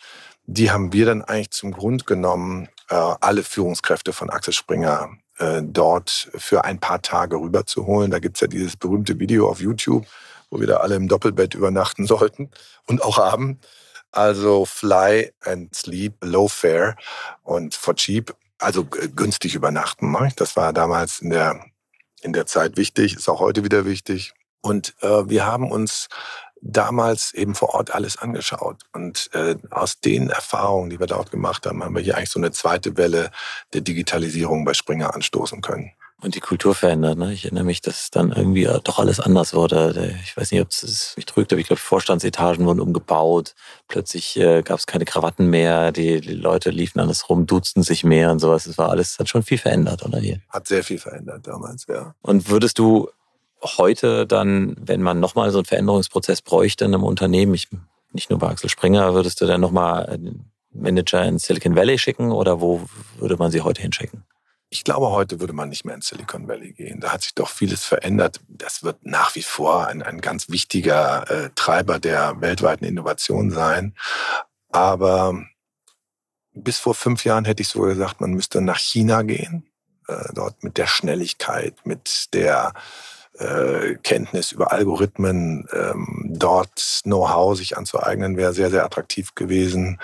die 0.50 0.70
haben 0.70 0.94
wir 0.94 1.04
dann 1.04 1.22
eigentlich 1.22 1.50
zum 1.50 1.72
Grund 1.72 2.06
genommen, 2.06 2.68
äh, 2.88 2.94
alle 2.94 3.42
Führungskräfte 3.42 4.14
von 4.14 4.30
Axel 4.30 4.54
Springer 4.54 5.10
äh, 5.38 5.60
dort 5.62 6.30
für 6.34 6.64
ein 6.64 6.80
paar 6.80 7.02
Tage 7.02 7.36
rüberzuholen. 7.36 8.10
Da 8.10 8.18
gibt's 8.18 8.40
ja 8.40 8.46
dieses 8.46 8.74
berühmte 8.74 9.18
Video 9.18 9.46
auf 9.48 9.60
YouTube, 9.60 10.06
wo 10.50 10.58
wir 10.58 10.66
da 10.66 10.78
alle 10.78 10.96
im 10.96 11.06
Doppelbett 11.06 11.54
übernachten 11.54 12.06
sollten 12.06 12.50
und 12.86 13.02
auch 13.02 13.18
haben. 13.18 13.60
Also 14.10 14.64
Fly 14.64 15.32
and 15.42 15.74
Sleep 15.74 16.14
Low 16.24 16.48
Fare 16.48 16.96
und 17.42 17.74
for 17.74 17.94
cheap, 17.94 18.34
also 18.58 18.86
günstig 18.86 19.54
übernachten. 19.54 20.10
Ne? 20.12 20.32
Das 20.36 20.56
war 20.56 20.72
damals 20.72 21.20
in 21.20 21.28
der, 21.28 21.62
in 22.22 22.32
der 22.32 22.46
Zeit 22.46 22.78
wichtig, 22.78 23.16
ist 23.16 23.28
auch 23.28 23.40
heute 23.40 23.64
wieder 23.64 23.84
wichtig. 23.84 24.32
Und 24.62 24.94
äh, 25.02 25.28
wir 25.28 25.44
haben 25.44 25.70
uns 25.70 26.08
damals 26.60 27.32
eben 27.34 27.54
vor 27.54 27.74
Ort 27.74 27.94
alles 27.94 28.16
angeschaut. 28.16 28.82
Und 28.92 29.30
äh, 29.32 29.56
aus 29.70 30.00
den 30.00 30.30
Erfahrungen, 30.30 30.90
die 30.90 31.00
wir 31.00 31.06
dort 31.06 31.30
gemacht 31.30 31.66
haben, 31.66 31.82
haben 31.82 31.94
wir 31.94 32.02
hier 32.02 32.16
eigentlich 32.16 32.30
so 32.30 32.40
eine 32.40 32.52
zweite 32.52 32.96
Welle 32.96 33.30
der 33.72 33.80
Digitalisierung 33.80 34.64
bei 34.64 34.74
Springer 34.74 35.14
anstoßen 35.14 35.60
können. 35.60 35.92
Und 36.20 36.34
die 36.34 36.40
Kultur 36.40 36.74
verändert. 36.74 37.16
Ne? 37.16 37.32
Ich 37.32 37.44
erinnere 37.44 37.62
mich, 37.62 37.80
dass 37.80 38.10
dann 38.10 38.32
irgendwie 38.32 38.64
äh, 38.64 38.80
doch 38.82 38.98
alles 38.98 39.20
anders 39.20 39.54
wurde. 39.54 40.16
Ich 40.24 40.36
weiß 40.36 40.50
nicht, 40.50 40.60
ob 40.60 40.70
es 40.70 41.14
mich 41.16 41.26
trügt, 41.26 41.52
aber 41.52 41.60
ich 41.60 41.68
glaube, 41.68 41.80
Vorstandsetagen 41.80 42.66
wurden 42.66 42.80
umgebaut. 42.80 43.54
Plötzlich 43.86 44.36
äh, 44.36 44.62
gab 44.62 44.80
es 44.80 44.86
keine 44.86 45.04
Krawatten 45.04 45.48
mehr. 45.48 45.92
Die, 45.92 46.20
die 46.20 46.34
Leute 46.34 46.70
liefen 46.70 46.98
alles 46.98 47.28
rum, 47.28 47.46
dutzten 47.46 47.84
sich 47.84 48.02
mehr 48.02 48.32
und 48.32 48.40
sowas. 48.40 48.66
Es 48.66 48.78
war 48.78 48.90
alles, 48.90 49.20
hat 49.20 49.28
schon 49.28 49.44
viel 49.44 49.58
verändert, 49.58 50.04
oder 50.04 50.18
hier? 50.18 50.40
Hat 50.48 50.66
sehr 50.66 50.82
viel 50.82 50.98
verändert 50.98 51.46
damals, 51.46 51.86
ja. 51.86 52.16
Und 52.20 52.50
würdest 52.50 52.80
du 52.80 53.08
heute 53.62 54.26
dann, 54.26 54.76
wenn 54.78 55.02
man 55.02 55.20
nochmal 55.20 55.50
so 55.50 55.58
einen 55.58 55.64
Veränderungsprozess 55.64 56.42
bräuchte 56.42 56.84
in 56.84 56.94
einem 56.94 57.04
Unternehmen, 57.04 57.54
ich, 57.54 57.68
nicht 58.12 58.30
nur 58.30 58.38
bei 58.38 58.48
Axel 58.48 58.70
Springer, 58.70 59.14
würdest 59.14 59.40
du 59.40 59.46
dann 59.46 59.60
nochmal 59.60 60.18
Manager 60.72 61.24
in 61.24 61.38
Silicon 61.38 61.76
Valley 61.76 61.98
schicken 61.98 62.30
oder 62.30 62.60
wo 62.60 62.82
würde 63.18 63.36
man 63.36 63.50
sie 63.50 63.62
heute 63.62 63.82
hinschicken? 63.82 64.24
Ich 64.70 64.84
glaube, 64.84 65.10
heute 65.10 65.40
würde 65.40 65.54
man 65.54 65.70
nicht 65.70 65.86
mehr 65.86 65.94
in 65.94 66.02
Silicon 66.02 66.46
Valley 66.46 66.72
gehen. 66.72 67.00
Da 67.00 67.12
hat 67.12 67.22
sich 67.22 67.34
doch 67.34 67.48
vieles 67.48 67.84
verändert. 67.84 68.40
Das 68.48 68.82
wird 68.82 68.98
nach 69.04 69.34
wie 69.34 69.42
vor 69.42 69.86
ein, 69.86 70.02
ein 70.02 70.20
ganz 70.20 70.50
wichtiger 70.50 71.30
äh, 71.30 71.50
Treiber 71.54 71.98
der 71.98 72.40
weltweiten 72.42 72.84
Innovation 72.84 73.50
sein. 73.50 73.94
Aber 74.68 75.42
bis 76.52 76.78
vor 76.78 76.94
fünf 76.94 77.24
Jahren 77.24 77.46
hätte 77.46 77.62
ich 77.62 77.68
sogar 77.68 77.88
gesagt, 77.88 78.20
man 78.20 78.32
müsste 78.32 78.60
nach 78.60 78.78
China 78.78 79.22
gehen. 79.22 79.64
Äh, 80.06 80.32
dort 80.34 80.62
mit 80.62 80.76
der 80.76 80.86
Schnelligkeit, 80.86 81.74
mit 81.84 82.34
der 82.34 82.74
äh, 83.38 83.94
Kenntnis 84.02 84.52
über 84.52 84.72
Algorithmen, 84.72 85.66
ähm, 85.72 86.34
dort 86.36 87.00
Know-how 87.04 87.56
sich 87.56 87.76
anzueignen, 87.76 88.36
wäre 88.36 88.52
sehr, 88.52 88.70
sehr 88.70 88.84
attraktiv 88.84 89.34
gewesen. 89.34 90.00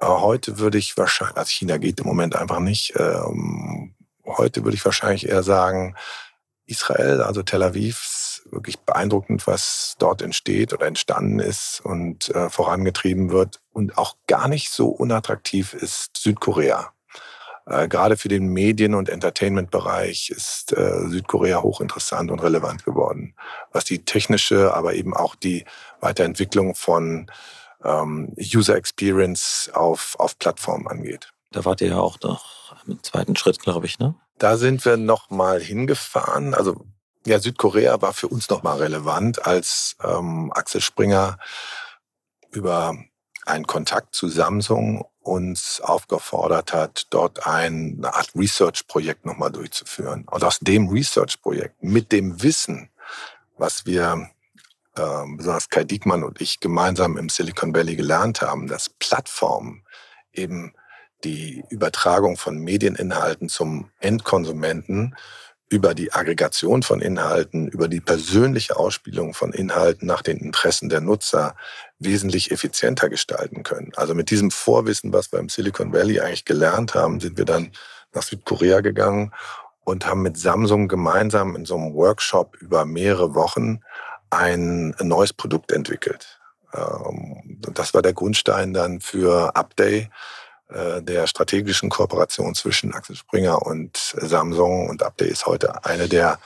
Äh, 0.00 0.06
heute 0.06 0.58
würde 0.58 0.78
ich 0.78 0.96
wahrscheinlich, 0.96 1.36
also 1.36 1.50
China 1.50 1.78
geht 1.78 2.00
im 2.00 2.06
Moment 2.06 2.36
einfach 2.36 2.60
nicht, 2.60 2.94
ähm, 2.96 3.94
heute 4.26 4.64
würde 4.64 4.76
ich 4.76 4.84
wahrscheinlich 4.84 5.28
eher 5.28 5.42
sagen, 5.42 5.96
Israel, 6.66 7.22
also 7.22 7.42
Tel 7.42 7.62
Aviv, 7.62 8.42
wirklich 8.50 8.78
beeindruckend, 8.80 9.46
was 9.46 9.94
dort 9.98 10.22
entsteht 10.22 10.72
oder 10.72 10.86
entstanden 10.86 11.38
ist 11.38 11.80
und 11.82 12.28
äh, 12.34 12.50
vorangetrieben 12.50 13.30
wird. 13.30 13.60
Und 13.72 13.98
auch 13.98 14.16
gar 14.26 14.48
nicht 14.48 14.70
so 14.70 14.88
unattraktiv 14.88 15.74
ist 15.74 16.16
Südkorea. 16.16 16.92
Äh, 17.68 17.88
gerade 17.88 18.16
für 18.16 18.28
den 18.28 18.46
Medien- 18.46 18.94
und 18.94 19.08
Entertainment-Bereich 19.08 20.30
ist 20.30 20.72
äh, 20.72 21.08
Südkorea 21.08 21.62
hochinteressant 21.62 22.30
und 22.30 22.42
relevant 22.42 22.84
geworden, 22.84 23.34
was 23.72 23.84
die 23.84 24.04
technische, 24.04 24.74
aber 24.74 24.94
eben 24.94 25.14
auch 25.14 25.34
die 25.34 25.64
Weiterentwicklung 26.00 26.74
von 26.74 27.30
ähm, 27.84 28.34
User 28.38 28.76
Experience 28.76 29.70
auf, 29.74 30.16
auf 30.18 30.38
Plattformen 30.38 30.88
angeht. 30.88 31.32
Da 31.50 31.64
wart 31.64 31.80
ihr 31.80 31.88
ja 31.88 31.98
auch 31.98 32.18
noch 32.22 32.74
im 32.86 33.02
zweiten 33.02 33.36
Schritt, 33.36 33.58
glaube 33.60 33.86
ich, 33.86 33.98
ne? 33.98 34.14
Da 34.38 34.56
sind 34.56 34.84
wir 34.84 34.96
noch 34.96 35.30
mal 35.30 35.60
hingefahren. 35.60 36.54
Also 36.54 36.86
ja, 37.26 37.38
Südkorea 37.40 38.00
war 38.00 38.12
für 38.12 38.28
uns 38.28 38.48
noch 38.48 38.62
mal 38.62 38.78
relevant, 38.78 39.44
als 39.44 39.96
ähm, 40.02 40.52
Axel 40.54 40.80
Springer 40.80 41.38
über 42.50 42.96
einen 43.44 43.66
Kontakt 43.66 44.14
zu 44.14 44.28
Samsung 44.28 45.04
uns 45.20 45.80
aufgefordert 45.80 46.72
hat, 46.72 47.06
dort 47.10 47.46
eine 47.46 48.14
Art 48.14 48.30
Research-Projekt 48.34 49.26
nochmal 49.26 49.52
durchzuführen. 49.52 50.24
Und 50.30 50.44
aus 50.44 50.58
dem 50.60 50.88
Research-Projekt 50.88 51.82
mit 51.82 52.12
dem 52.12 52.42
Wissen 52.42 52.90
was 53.58 53.86
wir 53.86 54.30
äh, 54.96 55.24
besonders 55.36 55.68
Kai 55.68 55.84
Diekmann 55.84 56.24
und 56.24 56.40
ich 56.40 56.60
gemeinsam 56.60 57.16
im 57.16 57.28
Silicon 57.28 57.74
Valley 57.74 57.96
gelernt 57.96 58.40
haben, 58.40 58.68
dass 58.68 58.88
Plattformen 58.88 59.84
eben 60.32 60.74
die 61.24 61.64
Übertragung 61.68 62.36
von 62.36 62.58
Medieninhalten 62.58 63.48
zum 63.48 63.90
Endkonsumenten 63.98 65.16
über 65.70 65.94
die 65.94 66.12
Aggregation 66.12 66.82
von 66.82 67.00
Inhalten, 67.00 67.68
über 67.68 67.88
die 67.88 68.00
persönliche 68.00 68.76
Ausspielung 68.76 69.34
von 69.34 69.52
Inhalten 69.52 70.06
nach 70.06 70.22
den 70.22 70.38
Interessen 70.38 70.88
der 70.88 71.00
Nutzer 71.00 71.54
wesentlich 71.98 72.50
effizienter 72.50 73.08
gestalten 73.08 73.62
können. 73.62 73.92
Also 73.96 74.14
mit 74.14 74.30
diesem 74.30 74.50
Vorwissen, 74.50 75.12
was 75.12 75.30
wir 75.30 75.38
im 75.38 75.48
Silicon 75.48 75.92
Valley 75.92 76.20
eigentlich 76.20 76.46
gelernt 76.46 76.94
haben, 76.94 77.20
sind 77.20 77.36
wir 77.36 77.44
dann 77.44 77.72
nach 78.14 78.22
Südkorea 78.22 78.80
gegangen 78.80 79.32
und 79.84 80.06
haben 80.06 80.22
mit 80.22 80.38
Samsung 80.38 80.88
gemeinsam 80.88 81.54
in 81.54 81.66
so 81.66 81.76
einem 81.76 81.94
Workshop 81.94 82.56
über 82.56 82.84
mehrere 82.84 83.34
Wochen 83.34 83.80
ein 84.30 84.94
neues 85.00 85.32
Produkt 85.32 85.72
entwickelt. 85.72 86.38
Ähm, 86.74 87.60
das 87.74 87.94
war 87.94 88.02
der 88.02 88.12
Grundstein 88.12 88.72
dann 88.72 89.00
für 89.00 89.54
Update, 89.56 90.08
der 90.70 91.26
strategischen 91.26 91.88
Kooperation 91.88 92.54
zwischen 92.54 92.92
Axel 92.92 93.16
Springer 93.16 93.64
und 93.64 93.96
Samsung. 93.96 94.88
Und 94.88 95.02
Update 95.02 95.30
ist 95.30 95.46
heute 95.46 95.84
eine 95.84 96.08
der 96.08 96.38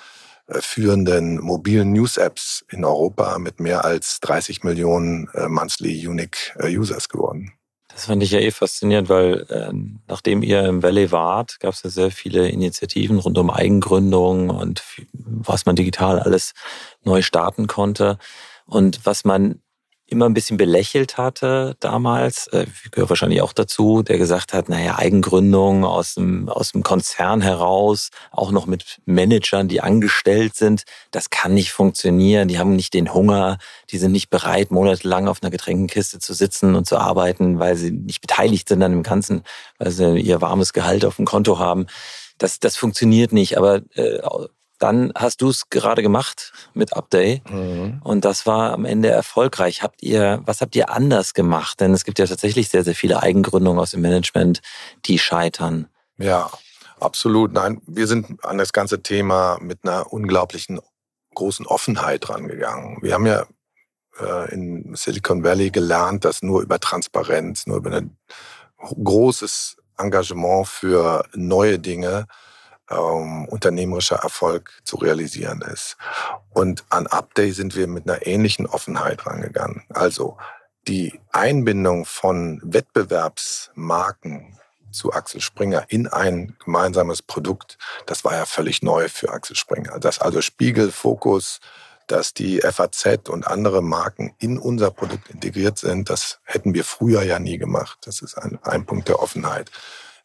äh, 0.48 0.60
führenden 0.60 1.40
mobilen 1.40 1.92
News-Apps 1.92 2.64
in 2.70 2.84
Europa 2.84 3.38
mit 3.38 3.60
mehr 3.60 3.84
als 3.84 4.20
30 4.20 4.64
Millionen 4.64 5.28
äh, 5.34 5.48
monthly 5.48 6.06
unique 6.06 6.56
Users 6.62 7.08
geworden. 7.08 7.52
Das 7.88 8.06
fand 8.06 8.22
ich 8.22 8.30
ja 8.30 8.40
eh 8.40 8.50
faszinierend, 8.50 9.08
weil 9.08 9.46
äh, 9.50 9.70
nachdem 10.08 10.42
ihr 10.42 10.64
im 10.64 10.82
Valley 10.82 11.12
wart, 11.12 11.60
gab 11.60 11.74
es 11.74 11.82
ja 11.82 11.90
sehr 11.90 12.10
viele 12.10 12.48
Initiativen 12.48 13.18
rund 13.18 13.36
um 13.36 13.50
Eigengründung 13.50 14.48
und 14.48 14.82
was 15.12 15.66
man 15.66 15.76
digital 15.76 16.18
alles 16.18 16.54
neu 17.04 17.20
starten 17.20 17.66
konnte. 17.66 18.18
Und 18.64 19.04
was 19.04 19.24
man 19.24 19.60
immer 20.12 20.26
ein 20.26 20.34
bisschen 20.34 20.56
belächelt 20.56 21.16
hatte 21.16 21.76
damals, 21.80 22.46
äh, 22.48 22.66
ich 22.84 22.90
gehöre 22.90 23.08
wahrscheinlich 23.08 23.42
auch 23.42 23.52
dazu, 23.52 24.02
der 24.02 24.18
gesagt 24.18 24.52
hat, 24.52 24.68
naja, 24.68 24.98
Eigengründung 24.98 25.84
aus 25.84 26.14
dem, 26.14 26.48
aus 26.48 26.72
dem 26.72 26.82
Konzern 26.82 27.40
heraus, 27.40 28.10
auch 28.30 28.52
noch 28.52 28.66
mit 28.66 29.00
Managern, 29.06 29.68
die 29.68 29.80
angestellt 29.80 30.54
sind, 30.54 30.84
das 31.10 31.30
kann 31.30 31.54
nicht 31.54 31.72
funktionieren. 31.72 32.48
Die 32.48 32.58
haben 32.58 32.76
nicht 32.76 32.94
den 32.94 33.12
Hunger, 33.12 33.58
die 33.90 33.98
sind 33.98 34.12
nicht 34.12 34.30
bereit, 34.30 34.70
monatelang 34.70 35.26
auf 35.26 35.42
einer 35.42 35.50
Getränkenkiste 35.50 36.18
zu 36.18 36.34
sitzen 36.34 36.74
und 36.74 36.86
zu 36.86 36.98
arbeiten, 36.98 37.58
weil 37.58 37.76
sie 37.76 37.90
nicht 37.90 38.20
beteiligt 38.20 38.68
sind 38.68 38.82
an 38.82 38.92
dem 38.92 39.02
Ganzen, 39.02 39.42
weil 39.78 39.90
sie 39.90 40.18
ihr 40.18 40.40
warmes 40.40 40.72
Gehalt 40.72 41.04
auf 41.04 41.16
dem 41.16 41.24
Konto 41.24 41.58
haben. 41.58 41.86
Das, 42.38 42.60
das 42.60 42.76
funktioniert 42.76 43.32
nicht. 43.32 43.56
Aber 43.56 43.82
äh, 43.94 44.20
dann 44.82 45.12
hast 45.14 45.42
du 45.42 45.48
es 45.48 45.70
gerade 45.70 46.02
gemacht 46.02 46.52
mit 46.74 46.94
Update 46.94 47.48
mhm. 47.50 48.00
und 48.02 48.24
das 48.24 48.46
war 48.46 48.72
am 48.72 48.84
Ende 48.84 49.10
erfolgreich. 49.10 49.82
Habt 49.82 50.02
ihr, 50.02 50.42
was 50.44 50.60
habt 50.60 50.74
ihr 50.74 50.90
anders 50.90 51.34
gemacht? 51.34 51.80
Denn 51.80 51.92
es 51.92 52.04
gibt 52.04 52.18
ja 52.18 52.26
tatsächlich 52.26 52.68
sehr, 52.68 52.82
sehr 52.82 52.94
viele 52.94 53.22
Eigengründungen 53.22 53.78
aus 53.80 53.92
dem 53.92 54.00
Management, 54.00 54.60
die 55.04 55.18
scheitern. 55.18 55.88
Ja, 56.18 56.50
absolut. 56.98 57.52
Nein, 57.52 57.80
wir 57.86 58.06
sind 58.06 58.44
an 58.44 58.58
das 58.58 58.72
ganze 58.72 59.02
Thema 59.02 59.58
mit 59.60 59.80
einer 59.84 60.12
unglaublichen 60.12 60.80
großen 61.34 61.66
Offenheit 61.66 62.28
rangegangen. 62.28 62.98
Wir 63.02 63.14
haben 63.14 63.26
ja 63.26 63.46
äh, 64.20 64.52
in 64.52 64.94
Silicon 64.94 65.44
Valley 65.44 65.70
gelernt, 65.70 66.24
dass 66.24 66.42
nur 66.42 66.62
über 66.62 66.80
Transparenz, 66.80 67.66
nur 67.66 67.78
über 67.78 67.92
ein 67.92 68.16
großes 68.78 69.76
Engagement 69.96 70.66
für 70.66 71.24
neue 71.34 71.78
Dinge 71.78 72.26
ähm, 72.90 73.46
unternehmerischer 73.46 74.16
Erfolg 74.16 74.80
zu 74.84 74.96
realisieren 74.96 75.62
ist. 75.62 75.96
Und 76.50 76.84
an 76.90 77.06
Update 77.06 77.54
sind 77.54 77.76
wir 77.76 77.86
mit 77.86 78.08
einer 78.08 78.26
ähnlichen 78.26 78.66
Offenheit 78.66 79.26
rangegangen. 79.26 79.84
Also 79.90 80.36
die 80.88 81.20
Einbindung 81.30 82.04
von 82.04 82.60
Wettbewerbsmarken 82.64 84.58
zu 84.90 85.12
Axel 85.12 85.40
Springer 85.40 85.84
in 85.88 86.06
ein 86.06 86.56
gemeinsames 86.64 87.22
Produkt, 87.22 87.78
das 88.06 88.24
war 88.24 88.34
ja 88.34 88.44
völlig 88.44 88.82
neu 88.82 89.08
für 89.08 89.32
Axel 89.32 89.56
Springer. 89.56 89.98
Dass 89.98 90.18
also 90.18 90.42
Spiegel, 90.42 90.92
Fokus, 90.92 91.60
dass 92.06 92.34
die 92.34 92.60
FAZ 92.60 93.28
und 93.28 93.46
andere 93.46 93.82
Marken 93.82 94.34
in 94.38 94.58
unser 94.58 94.90
Produkt 94.90 95.30
integriert 95.30 95.78
sind, 95.78 96.10
das 96.10 96.40
hätten 96.44 96.74
wir 96.74 96.84
früher 96.84 97.22
ja 97.22 97.38
nie 97.38 97.58
gemacht. 97.58 97.98
Das 98.02 98.20
ist 98.20 98.36
ein, 98.36 98.58
ein 98.62 98.84
Punkt 98.84 99.08
der 99.08 99.20
Offenheit. 99.20 99.70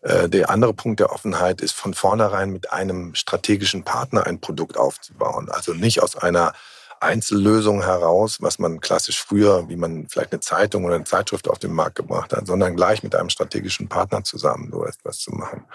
Äh, 0.01 0.29
der 0.29 0.49
andere 0.49 0.73
Punkt 0.73 0.99
der 0.99 1.11
Offenheit 1.11 1.61
ist 1.61 1.73
von 1.73 1.93
vornherein 1.93 2.51
mit 2.51 2.71
einem 2.71 3.15
strategischen 3.15 3.83
Partner 3.83 4.25
ein 4.25 4.39
Produkt 4.39 4.77
aufzubauen. 4.77 5.49
Also 5.49 5.73
nicht 5.73 6.01
aus 6.01 6.15
einer 6.15 6.53
Einzellösung 6.99 7.83
heraus, 7.83 8.41
was 8.41 8.59
man 8.59 8.79
klassisch 8.79 9.21
früher, 9.21 9.69
wie 9.69 9.75
man 9.75 10.07
vielleicht 10.09 10.31
eine 10.31 10.39
Zeitung 10.39 10.85
oder 10.85 10.95
eine 10.95 11.03
Zeitschrift 11.03 11.47
auf 11.47 11.59
den 11.59 11.71
Markt 11.71 11.95
gebracht 11.95 12.33
hat, 12.33 12.47
sondern 12.47 12.75
gleich 12.75 13.03
mit 13.03 13.15
einem 13.15 13.29
strategischen 13.29 13.87
Partner 13.87 14.23
zusammen 14.23 14.71
so 14.71 14.85
etwas 14.85 15.19
zu 15.19 15.31
machen. 15.31 15.65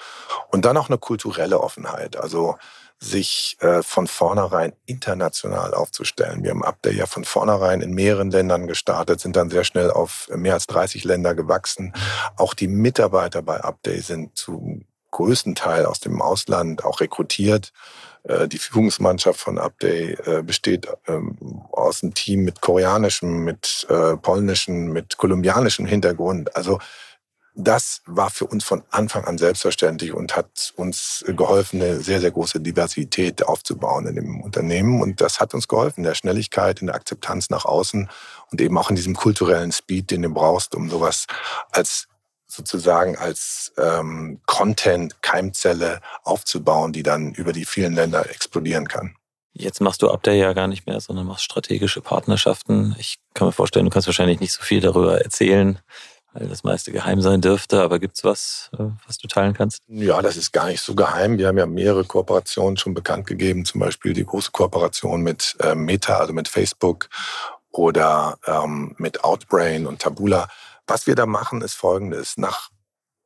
Und 0.50 0.64
dann 0.64 0.76
auch 0.76 0.88
eine 0.88 0.98
kulturelle 0.98 1.60
Offenheit. 1.60 2.16
Also 2.16 2.56
sich 3.02 3.56
äh, 3.60 3.82
von 3.82 4.06
vornherein 4.06 4.72
international 4.86 5.74
aufzustellen. 5.74 6.44
Wir 6.44 6.50
haben 6.50 6.64
Update 6.64 6.94
ja 6.94 7.06
von 7.06 7.24
vornherein 7.24 7.80
in 7.80 7.92
mehreren 7.92 8.30
Ländern 8.30 8.68
gestartet, 8.68 9.20
sind 9.20 9.34
dann 9.34 9.50
sehr 9.50 9.64
schnell 9.64 9.90
auf 9.90 10.28
mehr 10.34 10.54
als 10.54 10.66
30 10.68 11.04
Länder 11.04 11.34
gewachsen. 11.34 11.92
Auch 12.36 12.54
die 12.54 12.68
Mitarbeiter 12.68 13.42
bei 13.42 13.60
Update 13.60 14.04
sind 14.04 14.36
zum 14.36 14.84
größten 15.10 15.54
Teil 15.54 15.84
aus 15.84 16.00
dem 16.00 16.22
Ausland 16.22 16.84
auch 16.84 17.00
rekrutiert. 17.00 17.72
Äh, 18.22 18.46
die 18.46 18.58
Führungsmannschaft 18.58 19.40
von 19.40 19.58
Update 19.58 20.26
äh, 20.26 20.42
besteht 20.42 20.86
ähm, 21.08 21.36
aus 21.72 22.02
einem 22.02 22.14
Team 22.14 22.44
mit 22.44 22.60
koreanischem, 22.60 23.44
mit 23.44 23.84
äh, 23.90 24.16
polnischem, 24.16 24.92
mit 24.92 25.16
kolumbianischem 25.16 25.86
Hintergrund. 25.86 26.54
Also 26.54 26.78
das 27.54 28.00
war 28.06 28.30
für 28.30 28.46
uns 28.46 28.64
von 28.64 28.82
Anfang 28.90 29.24
an 29.24 29.36
selbstverständlich 29.36 30.12
und 30.12 30.36
hat 30.36 30.72
uns 30.76 31.22
geholfen, 31.28 31.82
eine 31.82 32.00
sehr, 32.00 32.20
sehr 32.20 32.30
große 32.30 32.60
Diversität 32.60 33.44
aufzubauen 33.44 34.06
in 34.06 34.14
dem 34.14 34.40
Unternehmen. 34.40 35.02
Und 35.02 35.20
das 35.20 35.38
hat 35.38 35.52
uns 35.52 35.68
geholfen, 35.68 36.00
in 36.00 36.04
der 36.04 36.14
Schnelligkeit, 36.14 36.80
in 36.80 36.86
der 36.86 36.96
Akzeptanz 36.96 37.50
nach 37.50 37.66
außen 37.66 38.08
und 38.50 38.60
eben 38.60 38.78
auch 38.78 38.88
in 38.88 38.96
diesem 38.96 39.14
kulturellen 39.14 39.72
Speed, 39.72 40.10
den 40.10 40.22
du 40.22 40.30
brauchst, 40.30 40.74
um 40.74 40.88
sowas 40.88 41.26
als 41.70 42.08
sozusagen 42.46 43.16
als 43.16 43.72
ähm, 43.78 44.40
Content-Keimzelle 44.46 46.00
aufzubauen, 46.22 46.92
die 46.92 47.02
dann 47.02 47.32
über 47.32 47.52
die 47.52 47.64
vielen 47.64 47.94
Länder 47.94 48.28
explodieren 48.30 48.88
kann. 48.88 49.14
Jetzt 49.54 49.80
machst 49.80 50.00
du 50.00 50.10
Update 50.10 50.40
ja 50.40 50.52
gar 50.54 50.68
nicht 50.68 50.86
mehr, 50.86 51.00
sondern 51.00 51.26
machst 51.26 51.44
strategische 51.44 52.00
Partnerschaften. 52.00 52.94
Ich 52.98 53.16
kann 53.34 53.48
mir 53.48 53.52
vorstellen, 53.52 53.84
du 53.84 53.90
kannst 53.90 54.08
wahrscheinlich 54.08 54.40
nicht 54.40 54.52
so 54.52 54.62
viel 54.62 54.80
darüber 54.80 55.20
erzählen 55.20 55.78
weil 56.32 56.48
das 56.48 56.64
meiste 56.64 56.92
geheim 56.92 57.20
sein 57.20 57.40
dürfte. 57.40 57.82
Aber 57.82 57.98
gibt's 57.98 58.24
was, 58.24 58.70
äh, 58.78 58.84
was 59.06 59.18
du 59.18 59.28
teilen 59.28 59.54
kannst? 59.54 59.82
Ja, 59.88 60.22
das 60.22 60.36
ist 60.36 60.52
gar 60.52 60.66
nicht 60.66 60.80
so 60.80 60.94
geheim. 60.94 61.38
Wir 61.38 61.48
haben 61.48 61.58
ja 61.58 61.66
mehrere 61.66 62.04
Kooperationen 62.04 62.76
schon 62.76 62.94
bekannt 62.94 63.26
gegeben, 63.26 63.64
zum 63.64 63.80
Beispiel 63.80 64.12
die 64.12 64.24
große 64.24 64.50
Kooperation 64.50 65.22
mit 65.22 65.56
äh, 65.60 65.74
Meta, 65.74 66.18
also 66.18 66.32
mit 66.32 66.48
Facebook 66.48 67.08
oder 67.70 68.38
ähm, 68.46 68.94
mit 68.98 69.24
Outbrain 69.24 69.86
und 69.86 70.00
Tabula. 70.00 70.48
Was 70.86 71.06
wir 71.06 71.14
da 71.14 71.26
machen, 71.26 71.62
ist 71.62 71.74
folgendes. 71.74 72.36
Nach 72.36 72.70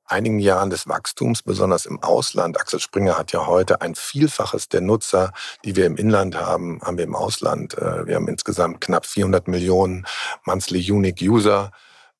einigen 0.04 0.38
Jahren 0.38 0.70
des 0.70 0.86
Wachstums, 0.88 1.42
besonders 1.42 1.86
im 1.86 2.02
Ausland, 2.02 2.60
Axel 2.60 2.78
Springer 2.78 3.18
hat 3.18 3.32
ja 3.32 3.46
heute 3.46 3.80
ein 3.80 3.94
Vielfaches 3.94 4.68
der 4.68 4.80
Nutzer, 4.80 5.32
die 5.64 5.74
wir 5.74 5.86
im 5.86 5.96
Inland 5.96 6.36
haben, 6.36 6.80
haben 6.82 6.96
wir 6.96 7.04
im 7.04 7.16
Ausland. 7.16 7.76
Äh, 7.78 8.06
wir 8.06 8.16
haben 8.16 8.28
insgesamt 8.28 8.80
knapp 8.80 9.06
400 9.06 9.48
Millionen 9.48 10.06
Monthly 10.44 10.90
Unique 10.90 11.22
User 11.22 11.72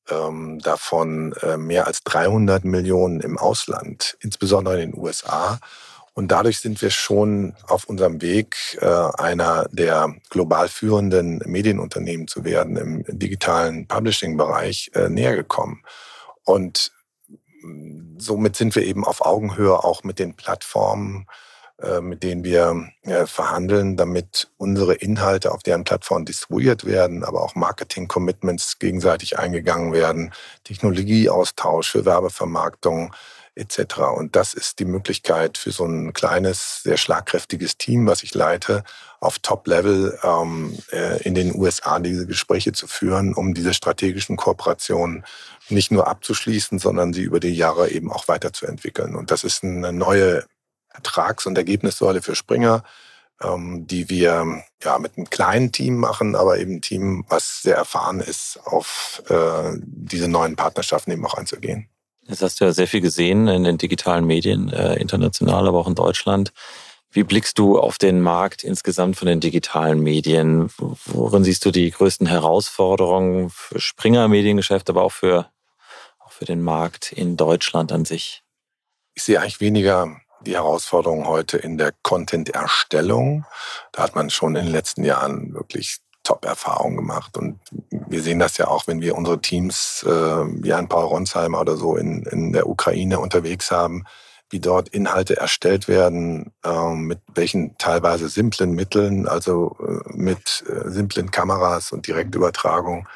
ähm, 0.09 0.59
davon 0.59 1.33
äh, 1.41 1.57
mehr 1.57 1.87
als 1.87 2.03
300 2.03 2.65
Millionen 2.65 3.21
im 3.21 3.37
Ausland, 3.37 4.17
insbesondere 4.21 4.81
in 4.81 4.91
den 4.91 4.99
USA. 4.99 5.59
Und 6.13 6.29
dadurch 6.29 6.59
sind 6.59 6.81
wir 6.81 6.89
schon 6.89 7.53
auf 7.67 7.85
unserem 7.85 8.23
Weg, 8.23 8.55
äh, 8.81 8.87
einer 8.87 9.67
der 9.71 10.15
global 10.31 10.67
führenden 10.67 11.43
Medienunternehmen 11.45 12.27
zu 12.27 12.43
werden 12.43 12.75
im 12.75 13.03
digitalen 13.07 13.87
Publishing-Bereich 13.87 14.91
äh, 14.95 15.09
näher 15.09 15.35
gekommen. 15.35 15.83
Und 16.43 16.91
mm, 17.61 18.17
somit 18.17 18.55
sind 18.55 18.75
wir 18.75 18.83
eben 18.83 19.05
auf 19.05 19.23
Augenhöhe 19.23 19.83
auch 19.83 20.03
mit 20.03 20.17
den 20.17 20.33
Plattformen 20.33 21.27
mit 22.01 22.23
denen 22.23 22.43
wir 22.43 22.89
äh, 23.03 23.27
verhandeln, 23.27 23.97
damit 23.97 24.49
unsere 24.57 24.95
Inhalte 24.95 25.51
auf 25.51 25.61
deren 25.61 25.83
Plattform 25.83 26.25
distribuiert 26.25 26.85
werden, 26.85 27.23
aber 27.23 27.43
auch 27.43 27.53
Marketing-Commitments 27.53 28.79
gegenseitig 28.79 29.37
eingegangen 29.37 29.93
werden, 29.93 30.33
Technologieaustausch 30.63 31.91
für 31.91 32.05
Werbevermarktung 32.05 33.13
etc. 33.57 33.99
Und 34.15 34.35
das 34.35 34.53
ist 34.53 34.79
die 34.79 34.85
Möglichkeit 34.85 35.57
für 35.57 35.71
so 35.71 35.85
ein 35.85 36.13
kleines, 36.13 36.81
sehr 36.83 36.97
schlagkräftiges 36.97 37.77
Team, 37.77 38.07
was 38.07 38.23
ich 38.23 38.33
leite, 38.33 38.83
auf 39.19 39.39
Top-Level 39.39 40.17
ähm, 40.23 40.77
äh, 40.91 41.21
in 41.23 41.35
den 41.35 41.53
USA 41.55 41.99
diese 41.99 42.27
Gespräche 42.27 42.71
zu 42.71 42.87
führen, 42.87 43.33
um 43.33 43.53
diese 43.53 43.73
strategischen 43.73 44.37
Kooperationen 44.37 45.25
nicht 45.69 45.91
nur 45.91 46.07
abzuschließen, 46.07 46.79
sondern 46.79 47.13
sie 47.13 47.23
über 47.23 47.39
die 47.39 47.55
Jahre 47.55 47.89
eben 47.89 48.11
auch 48.11 48.27
weiterzuentwickeln. 48.27 49.15
Und 49.15 49.31
das 49.31 49.43
ist 49.43 49.63
eine 49.63 49.91
neue 49.91 50.45
Ertrags- 50.97 51.45
und 51.45 51.57
Ergebnissäule 51.57 52.21
für 52.21 52.35
Springer. 52.35 52.83
ähm, 53.41 53.85
die 53.87 54.09
wir 54.09 54.63
ja 54.83 54.99
mit 54.99 55.17
einem 55.17 55.29
kleinen 55.29 55.71
Team 55.71 55.97
machen, 55.97 56.35
aber 56.35 56.57
eben 56.57 56.75
ein 56.75 56.81
Team, 56.81 57.25
was 57.29 57.61
sehr 57.61 57.75
erfahren 57.75 58.19
ist, 58.19 58.59
auf 58.65 59.21
äh, 59.29 59.77
diese 59.79 60.27
neuen 60.27 60.55
Partnerschaften 60.55 61.11
eben 61.11 61.25
auch 61.25 61.35
einzugehen. 61.35 61.89
Jetzt 62.23 62.41
hast 62.41 62.59
du 62.59 62.65
ja 62.65 62.73
sehr 62.73 62.87
viel 62.87 63.01
gesehen 63.01 63.47
in 63.47 63.63
den 63.63 63.77
digitalen 63.77 64.25
Medien, 64.25 64.69
äh, 64.69 64.95
international, 64.95 65.67
aber 65.67 65.79
auch 65.79 65.87
in 65.87 65.95
Deutschland. 65.95 66.51
Wie 67.09 67.23
blickst 67.23 67.57
du 67.57 67.79
auf 67.79 67.97
den 67.97 68.21
Markt 68.21 68.63
insgesamt 68.63 69.15
von 69.15 69.27
den 69.27 69.39
digitalen 69.39 70.01
Medien? 70.01 70.69
Worin 70.77 71.43
siehst 71.43 71.63
du 71.63 71.71
die 71.71 71.89
größten 71.89 72.27
Herausforderungen 72.27 73.49
für 73.49 73.79
Springer 73.79 74.27
Mediengeschäft, 74.27 74.89
aber 74.89 75.03
auch 75.03 75.13
für, 75.13 75.49
auch 76.19 76.31
für 76.31 76.45
den 76.45 76.61
Markt 76.61 77.13
in 77.13 77.37
Deutschland 77.37 77.93
an 77.93 78.03
sich? 78.03 78.43
Ich 79.13 79.23
sehe 79.23 79.39
eigentlich 79.39 79.61
weniger 79.61 80.19
die 80.41 80.55
Herausforderung 80.55 81.27
heute 81.27 81.57
in 81.57 81.77
der 81.77 81.93
Content-Erstellung. 82.03 83.45
Da 83.91 84.03
hat 84.03 84.15
man 84.15 84.29
schon 84.29 84.55
in 84.55 84.65
den 84.65 84.71
letzten 84.71 85.03
Jahren 85.03 85.53
wirklich 85.53 85.99
Top-Erfahrungen 86.23 86.97
gemacht. 86.97 87.37
Und 87.37 87.59
wir 87.89 88.21
sehen 88.21 88.39
das 88.39 88.57
ja 88.57 88.67
auch, 88.67 88.87
wenn 88.87 89.01
wir 89.01 89.15
unsere 89.15 89.39
Teams 89.39 90.03
äh, 90.03 90.09
wie 90.09 90.73
ein 90.73 90.89
Paul 90.89 91.05
Ronsheimer 91.05 91.61
oder 91.61 91.77
so 91.77 91.95
in, 91.95 92.23
in 92.23 92.51
der 92.51 92.67
Ukraine 92.67 93.19
unterwegs 93.19 93.71
haben, 93.71 94.03
wie 94.49 94.59
dort 94.59 94.89
Inhalte 94.89 95.37
erstellt 95.37 95.87
werden, 95.87 96.51
äh, 96.65 96.93
mit 96.93 97.19
welchen 97.33 97.77
teilweise 97.77 98.29
simplen 98.29 98.71
Mitteln, 98.71 99.27
also 99.27 99.77
äh, 99.79 100.13
mit 100.13 100.63
äh, 100.67 100.89
simplen 100.89 101.31
Kameras 101.31 101.91
und 101.91 102.07
Direktübertragung. 102.07 103.07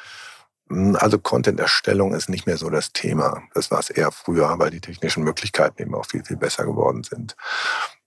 Hm, 0.72 0.96
also 0.96 1.18
Content-Erstellung 1.18 2.14
ist 2.14 2.28
nicht 2.28 2.46
mehr 2.46 2.56
so 2.56 2.70
das 2.70 2.92
Thema. 2.92 3.42
Das 3.54 3.70
war 3.70 3.78
es 3.78 3.90
eher 3.90 4.10
früher, 4.10 4.58
weil 4.58 4.70
die 4.70 4.80
technischen 4.80 5.22
Möglichkeiten 5.22 5.82
eben 5.82 5.94
auch 5.94 6.06
viel, 6.06 6.24
viel 6.24 6.38
besser 6.38 6.64
geworden 6.64 7.04
sind. 7.04 7.36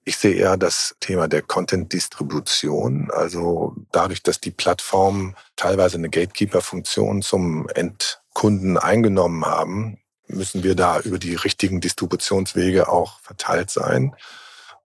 Ich 0.03 0.17
sehe 0.17 0.35
eher 0.35 0.57
das 0.57 0.95
Thema 0.99 1.27
der 1.27 1.41
Content-Distribution. 1.41 3.09
Also 3.11 3.75
dadurch, 3.91 4.23
dass 4.23 4.39
die 4.39 4.51
Plattformen 4.51 5.35
teilweise 5.55 5.97
eine 5.97 6.09
Gatekeeper-Funktion 6.09 7.21
zum 7.21 7.69
Endkunden 7.69 8.77
eingenommen 8.77 9.45
haben, 9.45 9.99
müssen 10.27 10.63
wir 10.63 10.75
da 10.75 10.99
über 10.99 11.19
die 11.19 11.35
richtigen 11.35 11.81
Distributionswege 11.81 12.89
auch 12.89 13.19
verteilt 13.21 13.69
sein. 13.69 14.15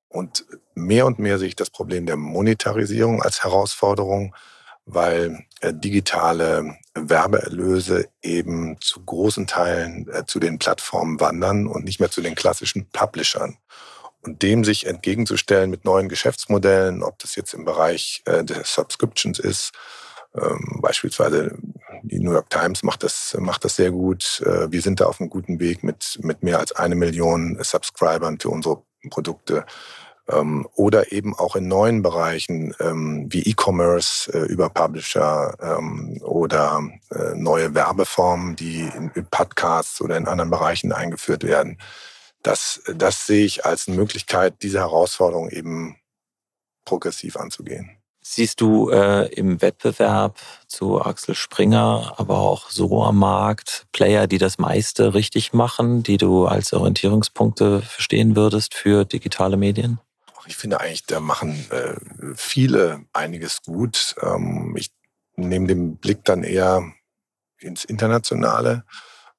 Und 0.09 0.45
mehr 0.75 1.07
und 1.07 1.19
mehr 1.19 1.39
sehe 1.39 1.49
ich 1.49 1.57
das 1.57 1.71
Problem 1.71 2.05
der 2.05 2.17
Monetarisierung 2.17 3.23
als 3.23 3.45
Herausforderung 3.45 4.35
weil 4.95 5.45
äh, 5.61 5.73
digitale 5.73 6.77
Werbeerlöse 6.95 8.09
eben 8.23 8.81
zu 8.81 9.05
großen 9.05 9.47
Teilen 9.47 10.09
äh, 10.13 10.25
zu 10.27 10.41
den 10.41 10.59
Plattformen 10.59 11.21
wandern 11.21 11.67
und 11.67 11.85
nicht 11.85 12.01
mehr 12.01 12.11
zu 12.11 12.21
den 12.21 12.35
klassischen 12.35 12.89
Publishern. 12.91 13.57
Und 14.23 14.43
dem 14.43 14.65
sich 14.65 14.87
entgegenzustellen 14.87 15.71
mit 15.71 15.85
neuen 15.85 16.09
Geschäftsmodellen, 16.09 17.03
ob 17.03 17.19
das 17.21 17.37
jetzt 17.37 17.55
im 17.55 17.65
Bereich 17.65 18.23
äh, 18.27 18.45
der 18.45 18.65
Subscriptions 18.65 19.39
ist, 19.39 19.73
ähm, 20.35 20.79
beispielsweise 20.81 21.57
die 22.03 22.21
New 22.21 22.33
York 22.33 22.51
Times 22.51 22.83
macht 22.83 23.03
das, 23.03 23.37
macht 23.39 23.65
das 23.65 23.77
sehr 23.77 23.91
gut. 23.91 24.43
wir 24.45 24.81
sind 24.81 25.01
da 25.01 25.07
auf 25.07 25.21
einem 25.21 25.29
guten 25.29 25.61
Weg 25.61 25.83
mit, 25.83 26.19
mit 26.23 26.43
mehr 26.43 26.59
als 26.59 26.73
eine 26.73 26.95
Million 26.95 27.59
Subscribern 27.61 28.41
für 28.41 28.49
unsere 28.49 28.83
Produkte. 29.11 29.67
Ähm, 30.33 30.69
oder 30.75 31.13
eben 31.13 31.35
auch 31.35 31.57
in 31.57 31.69
neuen 31.69 32.03
Bereichen 32.03 32.75
ähm, 32.81 33.27
wie 33.31 33.43
E-Commerce 33.43 34.33
äh, 34.33 34.47
über 34.47 34.69
Publisher 34.69 35.57
ähm, 35.61 36.21
oder 36.23 36.83
äh, 37.11 37.35
neue 37.35 37.75
Werbeformen, 37.75 38.57
die 38.57 38.81
in, 38.81 39.11
in 39.15 39.27
Podcasts 39.27 40.01
oder 40.01 40.17
in 40.17 40.29
anderen 40.29 40.51
Bereichen 40.51 40.93
eingeführt 40.93 41.45
werden. 41.45 41.79
Das, 42.43 42.83
das 42.95 43.27
sehe 43.27 43.45
ich 43.45 43.65
als 43.65 43.89
eine 43.89 43.97
Möglichkeit, 43.97 44.63
diese 44.63 44.81
Herausforderung 44.81 45.51
eben 45.51 45.97
progressiv 46.85 47.37
anzugehen. 47.37 47.97
Siehst 48.23 48.61
du 48.61 48.91
äh, 48.91 49.33
im 49.33 49.63
Wettbewerb 49.63 50.39
zu 50.67 51.01
Axel 51.01 51.35
Springer, 51.35 52.15
aber 52.19 52.39
auch 52.39 52.69
so 52.69 53.03
am 53.03 53.19
Markt 53.19 53.87
Player, 53.93 54.27
die 54.27 54.39
das 54.39 54.59
meiste 54.59 55.15
richtig 55.15 55.55
machen, 55.55 56.03
die 56.03 56.19
du 56.19 56.47
als 56.47 56.75
Orientierungspunkte 56.75 57.81
verstehen 57.81 58.37
würdest 58.37 58.75
für 58.75 59.07
digitale 59.07 59.57
Medien? 59.57 60.01
Ich 60.47 60.57
finde 60.57 60.81
eigentlich, 60.81 61.05
da 61.07 61.21
machen 61.21 61.67
äh, 61.71 61.95
viele 62.35 63.05
einiges 63.13 63.63
gut. 63.63 64.15
Ähm, 64.23 64.75
ich 64.77 64.91
nehme 65.37 65.67
den 65.67 65.97
Blick 65.97 66.25
dann 66.25 66.45
eher 66.45 66.93
ins 67.59 67.85
Internationale. 67.85 68.85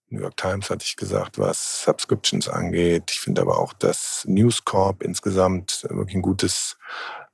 New 0.10 0.22
York 0.22 0.38
Times 0.38 0.70
hatte 0.70 0.86
ich 0.86 0.98
gesagt, 0.98 1.40
was 1.40 1.84
Subscriptions 1.84 2.50
angeht. 2.50 3.12
Ich 3.12 3.20
finde 3.20 3.42
aber 3.42 3.58
auch, 3.58 3.74
dass 3.74 4.26
News 4.28 4.66
Corp 4.66 5.04
insgesamt 5.04 5.86
wirklich 5.90 6.16
ein 6.16 6.22
gutes 6.22 6.78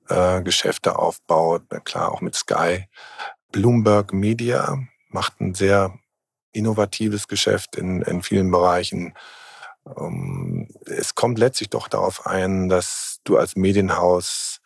äh, 0.09 0.41
Geschäft 0.43 0.85
da 0.85 0.93
aufbaut. 0.93 1.63
Na 1.71 1.79
klar, 1.79 2.11
auch 2.11 2.21
mit 2.21 2.35
Sky. 2.35 2.85
Bloomberg 3.51 4.13
Media 4.13 4.77
macht 5.09 5.41
ein 5.41 5.55
sehr 5.55 5.97
innovatives 6.51 7.27
Geschäft 7.27 7.75
in, 7.75 8.01
in 8.03 8.21
vielen 8.21 8.51
Bereichen. 8.51 9.13
Ähm, 9.97 10.67
es 10.85 11.15
kommt 11.15 11.39
letztlich 11.39 11.69
doch 11.69 11.87
darauf 11.87 12.25
ein, 12.25 12.69
dass 12.69 13.19
du 13.23 13.37
als 13.37 13.55
Medienhaus 13.55 14.61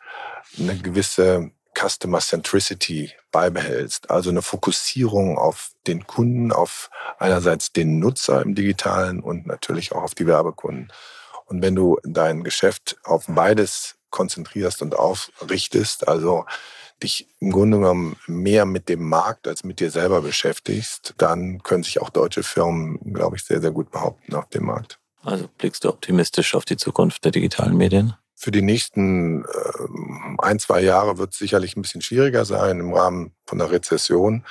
eine 0.57 0.77
gewisse 0.77 1.51
Customer 1.73 2.19
Centricity 2.19 3.11
beibehältst, 3.31 4.09
also 4.09 4.29
eine 4.29 4.41
Fokussierung 4.41 5.37
auf 5.37 5.71
den 5.87 6.05
Kunden, 6.05 6.51
auf 6.51 6.89
einerseits 7.17 7.71
den 7.71 7.99
Nutzer 7.99 8.41
im 8.41 8.55
digitalen 8.55 9.21
und 9.21 9.47
natürlich 9.47 9.93
auch 9.93 10.03
auf 10.03 10.15
die 10.15 10.27
Werbekunden. 10.27 10.91
Und 11.45 11.61
wenn 11.61 11.75
du 11.75 11.97
dein 12.03 12.43
Geschäft 12.43 12.97
auf 13.03 13.25
beides 13.27 13.95
konzentrierst 14.09 14.81
und 14.81 14.95
aufrichtest, 14.95 16.07
also 16.07 16.45
dich 17.01 17.27
im 17.39 17.51
Grunde 17.51 17.77
genommen 17.77 18.17
mehr 18.27 18.65
mit 18.65 18.89
dem 18.89 19.07
Markt 19.07 19.47
als 19.47 19.63
mit 19.63 19.79
dir 19.79 19.89
selber 19.89 20.21
beschäftigst, 20.21 21.13
dann 21.17 21.63
können 21.63 21.83
sich 21.83 21.99
auch 21.99 22.09
deutsche 22.09 22.43
Firmen, 22.43 22.99
glaube 23.13 23.37
ich, 23.37 23.43
sehr, 23.43 23.61
sehr 23.61 23.71
gut 23.71 23.91
behaupten 23.91 24.35
auf 24.35 24.47
dem 24.49 24.65
Markt. 24.65 25.00
Also 25.23 25.47
blickst 25.57 25.83
du 25.83 25.89
optimistisch 25.89 26.55
auf 26.55 26.65
die 26.65 26.77
Zukunft 26.77 27.23
der 27.25 27.31
digitalen 27.31 27.77
Medien? 27.77 28.15
Für 28.35 28.51
die 28.51 28.63
nächsten 28.63 29.43
äh, 29.43 29.47
ein, 30.39 30.57
zwei 30.57 30.81
Jahre 30.81 31.19
wird 31.19 31.33
es 31.33 31.39
sicherlich 31.39 31.75
ein 31.75 31.83
bisschen 31.83 32.01
schwieriger 32.01 32.43
sein 32.43 32.79
im 32.79 32.93
Rahmen 32.93 33.33
von 33.45 33.59
der 33.59 33.69
Rezession, 33.69 34.43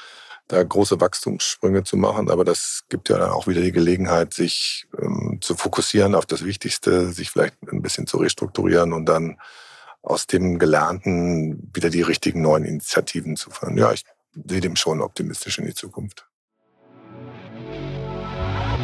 da 0.47 0.63
große 0.63 1.01
Wachstumssprünge 1.01 1.83
zu 1.83 1.97
machen. 1.97 2.31
Aber 2.31 2.45
das 2.45 2.85
gibt 2.89 3.09
ja 3.09 3.19
dann 3.19 3.31
auch 3.31 3.49
wieder 3.49 3.63
die 3.63 3.73
Gelegenheit, 3.73 4.33
sich 4.33 4.87
ähm, 5.01 5.39
zu 5.41 5.57
fokussieren 5.57 6.15
auf 6.15 6.27
das 6.27 6.45
Wichtigste, 6.45 7.13
sich 7.13 7.31
vielleicht 7.31 7.57
ein 7.71 7.83
bisschen 7.83 8.07
zu 8.07 8.19
restrukturieren 8.19 8.93
und 8.93 9.07
dann 9.07 9.39
aus 10.03 10.27
dem 10.27 10.59
Gelernten 10.59 11.71
wieder 11.75 11.91
die 11.91 12.03
richtigen 12.03 12.43
neuen 12.43 12.65
Initiativen 12.65 13.37
zu 13.37 13.51
fahren. 13.51 13.77
Ja, 13.77 13.93
ich 13.93 14.05
sehe 14.47 14.61
dem 14.61 14.77
schon 14.77 15.03
optimistisch 15.03 15.59
in 15.59 15.67
die 15.67 15.75
Zukunft. 15.75 16.30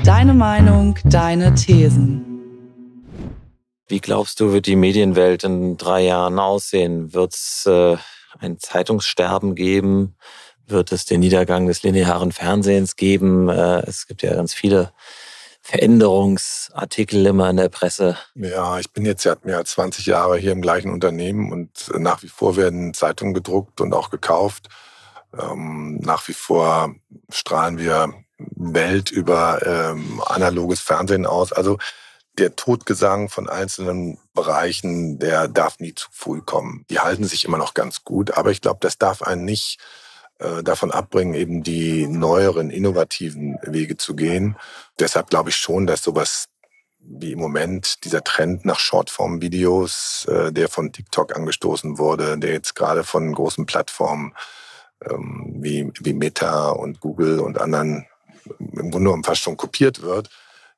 Deine 0.07 0.35
Meinung, 0.35 0.97
deine 1.03 1.57
Thesen. 1.57 2.25
Wie 3.89 3.99
glaubst 3.99 4.39
du, 4.39 4.53
wird 4.53 4.67
die 4.67 4.77
Medienwelt 4.77 5.43
in 5.43 5.77
drei 5.79 6.03
Jahren 6.03 6.39
aussehen? 6.39 7.13
Wird 7.13 7.35
es 7.35 7.67
äh, 7.67 7.97
ein 8.39 8.61
Zeitungssterben 8.61 9.57
geben? 9.57 10.15
Wird 10.65 10.93
es 10.93 11.07
den 11.07 11.19
Niedergang 11.19 11.67
des 11.67 11.83
linearen 11.83 12.31
Fernsehens 12.31 12.95
geben? 12.95 13.49
Äh, 13.49 13.81
es 13.81 14.07
gibt 14.07 14.23
ja 14.23 14.33
ganz 14.33 14.55
viele 14.55 14.93
Veränderungsartikel 15.61 17.27
immer 17.27 17.51
in 17.51 17.57
der 17.57 17.69
Presse. 17.69 18.17
Ja, 18.37 18.79
ich 18.79 18.93
bin 18.93 19.05
jetzt 19.05 19.25
ja 19.25 19.35
mehr 19.43 19.57
als 19.57 19.73
20 19.73 20.07
Jahre 20.07 20.39
hier 20.39 20.53
im 20.53 20.63
gleichen 20.63 20.93
Unternehmen 20.93 21.51
und 21.51 21.91
nach 21.99 22.23
wie 22.23 22.29
vor 22.29 22.55
werden 22.55 22.95
Zeitungen 22.95 23.35
gedruckt 23.35 23.81
und 23.81 23.93
auch 23.93 24.11
gekauft. 24.11 24.69
Ähm, 25.37 25.97
nach 25.97 26.29
wie 26.29 26.33
vor 26.33 26.95
strahlen 27.29 27.79
wir 27.79 28.15
Welt 28.39 29.11
über 29.11 29.65
ähm, 29.65 30.23
analoges 30.25 30.81
Fernsehen 30.81 31.27
aus. 31.27 31.53
Also 31.53 31.79
der 32.39 32.55
Todgesang 32.57 33.29
von 33.29 33.49
einzelnen 33.49 34.19
Bereichen, 34.35 35.19
der 35.19 35.49
darf 35.49 35.79
nie 35.79 35.95
zu 35.95 36.09
früh 36.13 36.43
kommen. 36.43 36.85
Die 36.91 37.01
halten 37.01 37.25
sich 37.25 37.45
immer 37.45 37.59
noch 37.59 37.75
ganz 37.75 38.05
gut, 38.05 38.33
aber 38.33 38.51
ich 38.51 38.61
glaube, 38.61 38.79
das 38.81 38.99
darf 38.99 39.23
einen 39.23 39.45
nicht 39.45 39.79
äh, 40.39 40.63
davon 40.63 40.91
abbringen, 40.91 41.35
eben 41.35 41.63
die 41.63 42.07
neueren, 42.07 42.71
innovativen 42.71 43.59
Wege 43.63 43.97
zu 43.97 44.15
gehen. 44.15 44.57
Deshalb 44.99 45.31
glaube 45.31 45.51
ich 45.51 45.57
schon, 45.57 45.87
dass 45.87 46.03
sowas 46.03 46.49
wie 46.99 47.33
im 47.33 47.39
Moment 47.39 48.05
dieser 48.05 48.23
Trend 48.25 48.65
nach 48.65 48.81
Shortform-Videos, 48.81 50.27
äh, 50.29 50.53
der 50.53 50.69
von 50.69 50.93
TikTok 50.93 51.35
angestoßen 51.35 51.99
wurde, 51.99 52.37
der 52.39 52.53
jetzt 52.53 52.75
gerade 52.75 53.05
von 53.05 53.33
großen 53.33 53.65
Plattformen 53.65 54.35
ähm, 55.09 55.57
wie, 55.61 55.91
wie 56.01 56.13
Meta 56.13 56.71
und 56.71 57.01
Google 57.01 57.41
und 57.41 57.59
anderen 57.59 58.07
im 58.59 58.91
Grunde 58.91 58.99
genommen 58.99 59.25
fast 59.25 59.43
schon 59.43 59.57
kopiert 59.57 60.03
wird, 60.03 60.31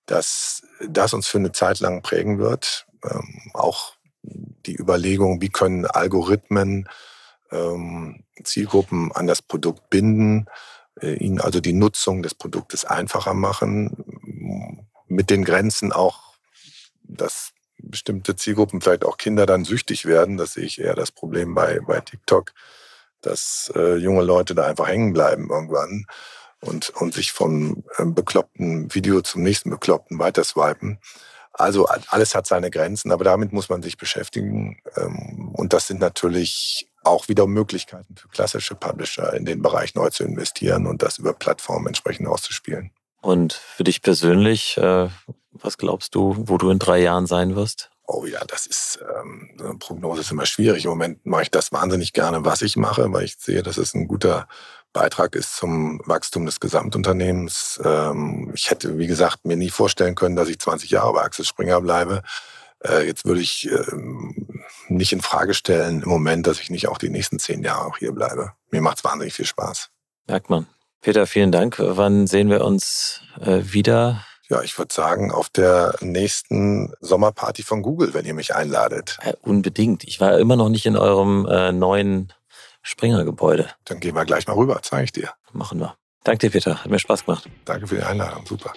dass 0.07 0.63
das 0.87 1.13
uns 1.13 1.27
für 1.27 1.39
eine 1.39 1.53
Zeit 1.53 1.81
lang 1.81 2.03
prägen 2.03 2.39
wird. 2.39 2.87
Ähm, 3.05 3.51
auch 3.55 3.95
die 4.23 4.77
Überlegung, 4.77 5.41
wie 5.41 5.51
können 5.51 5.87
Algorithmen 5.87 6.89
ähm, 7.51 8.25
Zielgruppen 8.43 9.13
an 9.13 9.27
das 9.27 9.43
Produkt 9.43 9.91
binden, 9.91 10.47
äh, 11.01 11.15
ihnen 11.15 11.41
also 11.41 11.61
die 11.61 11.73
Nutzung 11.73 12.23
des 12.23 12.35
Produktes 12.35 12.85
einfacher 12.85 13.35
machen, 13.35 14.05
mit 15.07 15.31
den 15.31 15.45
Grenzen 15.45 15.93
auch, 15.93 16.35
dass 17.03 17.53
bestimmte 17.79 18.37
Zielgruppen, 18.37 18.81
vielleicht 18.81 19.05
auch 19.05 19.17
Kinder, 19.17 19.47
dann 19.47 19.65
süchtig 19.65 20.05
werden. 20.05 20.37
Das 20.37 20.55
sehe 20.55 20.65
ich 20.65 20.81
eher 20.81 20.95
das 20.95 21.13
Problem 21.13 21.55
bei, 21.55 21.81
bei 21.81 22.01
TikTok, 22.01 22.53
dass 23.21 23.73
äh, 23.75 23.97
junge 23.97 24.23
Leute 24.23 24.55
da 24.55 24.67
einfach 24.67 24.89
hängen 24.89 25.13
bleiben 25.13 25.49
irgendwann 25.51 26.07
und, 26.61 26.91
und 26.91 27.15
sich 27.15 27.33
vom 27.33 27.85
äh, 27.97 28.05
bekloppten 28.05 28.93
Video 28.95 29.21
zum 29.21 29.43
nächsten 29.43 29.71
bekloppten 29.71 30.19
weiterswipen. 30.19 30.99
Also 31.53 31.87
alles 31.87 32.35
hat 32.35 32.47
seine 32.47 32.71
Grenzen, 32.71 33.11
aber 33.11 33.25
damit 33.25 33.53
muss 33.53 33.69
man 33.69 33.83
sich 33.83 33.97
beschäftigen. 33.97 34.81
Ähm, 34.97 35.51
und 35.55 35.73
das 35.73 35.89
sind 35.89 36.01
natürlich 36.01 36.89
auch 37.03 37.29
wieder 37.29 37.47
Möglichkeiten 37.47 38.15
für 38.17 38.29
klassische 38.29 38.75
Publisher 38.75 39.33
in 39.35 39.45
den 39.45 39.63
Bereich 39.63 39.95
neu 39.95 40.11
zu 40.11 40.25
investieren 40.25 40.87
und 40.87 41.03
das 41.03 41.19
über 41.19 41.33
Plattformen 41.33 41.89
entsprechend 41.89 42.29
auszuspielen. 42.29 42.93
Und 43.21 43.53
für 43.53 43.85
dich 43.85 44.03
persönlich, 44.03 44.77
äh, 44.77 45.09
was 45.53 45.79
glaubst 45.79 46.15
du, 46.15 46.37
wo 46.39 46.59
du 46.59 46.71
in 46.71 46.79
drei 46.79 47.01
Jahren 47.01 47.27
sein 47.27 47.57
wirst? 47.57 47.91
Oh 48.07 48.25
ja, 48.25 48.43
das 48.47 48.67
ist, 48.67 49.01
ähm, 49.03 49.51
eine 49.59 49.75
Prognose 49.75 50.21
ist 50.23 50.31
immer 50.31 50.47
schwierig. 50.47 50.85
Im 50.85 50.91
Moment 50.91 51.27
mache 51.27 51.43
ich 51.43 51.51
das 51.51 51.73
wahnsinnig 51.73 52.13
gerne, 52.13 52.45
was 52.45 52.63
ich 52.63 52.77
mache, 52.77 53.13
weil 53.13 53.25
ich 53.25 53.37
sehe, 53.37 53.63
dass 53.63 53.77
es 53.77 53.93
ein 53.95 54.09
guter 54.09 54.49
Beitrag 54.93 55.35
ist 55.35 55.57
zum 55.57 56.01
Wachstum 56.05 56.47
des 56.47 56.61
Gesamtunternehmens. 56.61 57.81
Ähm, 57.85 58.51
ich 58.55 58.71
hätte, 58.71 58.99
wie 58.99 59.07
gesagt, 59.07 59.45
mir 59.45 59.57
nie 59.57 59.71
vorstellen 59.71 60.15
können, 60.15 60.37
dass 60.37 60.49
ich 60.49 60.59
20 60.59 60.91
Jahre 60.91 61.13
bei 61.13 61.23
Axel 61.23 61.45
Springer 61.45 61.81
bleibe. 61.81 62.23
Äh, 62.85 63.07
jetzt 63.07 63.25
würde 63.25 63.41
ich 63.41 63.69
ähm, 63.71 64.65
nicht 64.89 65.13
in 65.13 65.21
Frage 65.21 65.55
stellen 65.55 66.03
im 66.03 66.09
Moment, 66.09 66.47
dass 66.47 66.61
ich 66.61 66.71
nicht 66.71 66.89
auch 66.89 66.99
die 66.99 67.11
nächsten 67.11 67.39
zehn 67.39 67.63
Jahre 67.63 67.87
auch 67.87 67.99
hier 67.99 68.13
bleibe. 68.13 68.53
Mir 68.71 68.81
macht 68.81 68.99
es 68.99 69.05
wahnsinnig 69.05 69.35
viel 69.35 69.47
Spaß. 69.47 69.91
Merkt 70.27 70.51
man. 70.51 70.67
Peter, 71.01 71.27
vielen 71.27 71.53
Dank. 71.53 71.77
Wann 71.79 72.27
sehen 72.27 72.51
wir 72.51 72.65
uns 72.65 73.23
äh, 73.41 73.61
wieder? 73.63 74.25
Ja, 74.49 74.63
ich 74.63 74.79
würde 74.79 74.95
sagen, 74.95 75.31
auf 75.31 75.49
der 75.51 75.95
nächsten 76.01 76.93
Sommerparty 77.01 77.63
von 77.63 77.83
Google, 77.83 78.15
wenn 78.15 78.25
ihr 78.25 78.35
mich 78.35 78.55
einladet. 78.55 79.19
Äh, 79.23 79.35
unbedingt. 79.43 80.05
Ich 80.05 80.21
war 80.21 80.39
immer 80.39 80.57
noch 80.57 80.71
nicht 80.71 80.87
in 80.87 80.97
eurem 80.97 81.47
äh, 81.47 81.71
neuen 81.71 82.33
Springer-Gebäude. 82.89 83.69
Dann 83.85 84.01
gehen 84.01 84.15
wir 84.15 84.25
gleich 84.25 84.47
mal 84.47 84.55
rüber, 84.55 84.81
zeige 84.83 85.05
ich 85.05 85.13
dir. 85.13 85.31
Machen 85.53 85.79
wir. 85.79 85.95
Danke 86.25 86.47
dir, 86.47 86.51
Peter. 86.51 86.83
Hat 86.83 86.91
mir 86.91 86.99
Spaß 86.99 87.27
gemacht. 87.27 87.45
Danke 87.67 87.87
für 87.87 87.97
die 87.97 88.03
Einladung. 88.03 88.47
Super. 88.47 88.73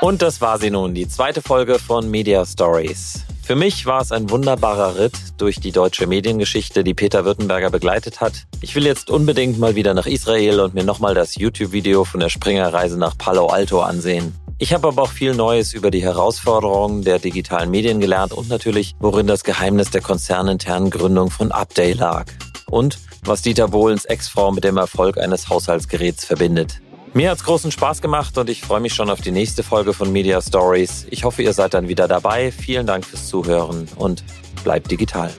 Und 0.00 0.20
das 0.20 0.40
war 0.40 0.58
sie 0.58 0.70
nun, 0.70 0.94
die 0.94 1.08
zweite 1.08 1.40
Folge 1.40 1.78
von 1.78 2.10
Media 2.10 2.44
Stories. 2.44 3.24
Für 3.44 3.54
mich 3.54 3.86
war 3.86 4.00
es 4.00 4.10
ein 4.10 4.28
wunderbarer 4.28 4.96
Ritt 4.96 5.16
durch 5.38 5.60
die 5.60 5.72
deutsche 5.72 6.06
Mediengeschichte, 6.06 6.82
die 6.82 6.94
Peter 6.94 7.24
Württemberger 7.24 7.70
begleitet 7.70 8.20
hat. 8.20 8.46
Ich 8.60 8.74
will 8.74 8.84
jetzt 8.84 9.08
unbedingt 9.08 9.58
mal 9.58 9.76
wieder 9.76 9.94
nach 9.94 10.06
Israel 10.06 10.60
und 10.60 10.74
mir 10.74 10.84
nochmal 10.84 11.14
das 11.14 11.36
YouTube-Video 11.36 12.04
von 12.04 12.20
der 12.20 12.28
Springerreise 12.28 12.98
nach 12.98 13.16
Palo 13.16 13.46
Alto 13.46 13.80
ansehen. 13.80 14.34
Ich 14.60 14.74
habe 14.74 14.88
aber 14.88 15.02
auch 15.02 15.12
viel 15.12 15.36
Neues 15.36 15.72
über 15.72 15.92
die 15.92 16.02
Herausforderungen 16.02 17.02
der 17.02 17.20
digitalen 17.20 17.70
Medien 17.70 18.00
gelernt 18.00 18.32
und 18.32 18.48
natürlich, 18.48 18.96
worin 18.98 19.28
das 19.28 19.44
Geheimnis 19.44 19.90
der 19.92 20.00
konzerninternen 20.00 20.90
Gründung 20.90 21.30
von 21.30 21.52
Upday 21.52 21.92
lag. 21.92 22.24
Und 22.68 22.98
was 23.22 23.42
Dieter 23.42 23.68
Bohlens 23.68 24.04
Ex-Frau 24.04 24.50
mit 24.50 24.64
dem 24.64 24.76
Erfolg 24.76 25.16
eines 25.16 25.48
Haushaltsgeräts 25.48 26.24
verbindet. 26.24 26.80
Mir 27.14 27.30
hat's 27.30 27.44
großen 27.44 27.70
Spaß 27.70 28.02
gemacht 28.02 28.36
und 28.36 28.50
ich 28.50 28.62
freue 28.62 28.80
mich 28.80 28.94
schon 28.94 29.10
auf 29.10 29.20
die 29.20 29.30
nächste 29.30 29.62
Folge 29.62 29.92
von 29.92 30.10
Media 30.10 30.42
Stories. 30.42 31.06
Ich 31.10 31.22
hoffe, 31.22 31.42
ihr 31.44 31.52
seid 31.52 31.74
dann 31.74 31.86
wieder 31.86 32.08
dabei. 32.08 32.50
Vielen 32.50 32.86
Dank 32.86 33.06
fürs 33.06 33.28
Zuhören 33.28 33.88
und 33.94 34.24
bleibt 34.64 34.90
digital. 34.90 35.30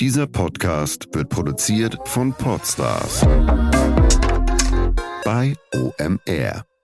Dieser 0.00 0.26
Podcast 0.26 1.08
wird 1.14 1.30
produziert 1.30 1.96
von 2.04 2.34
Podstars 2.34 3.26
bei 5.26 5.56
OMR. 5.74 6.75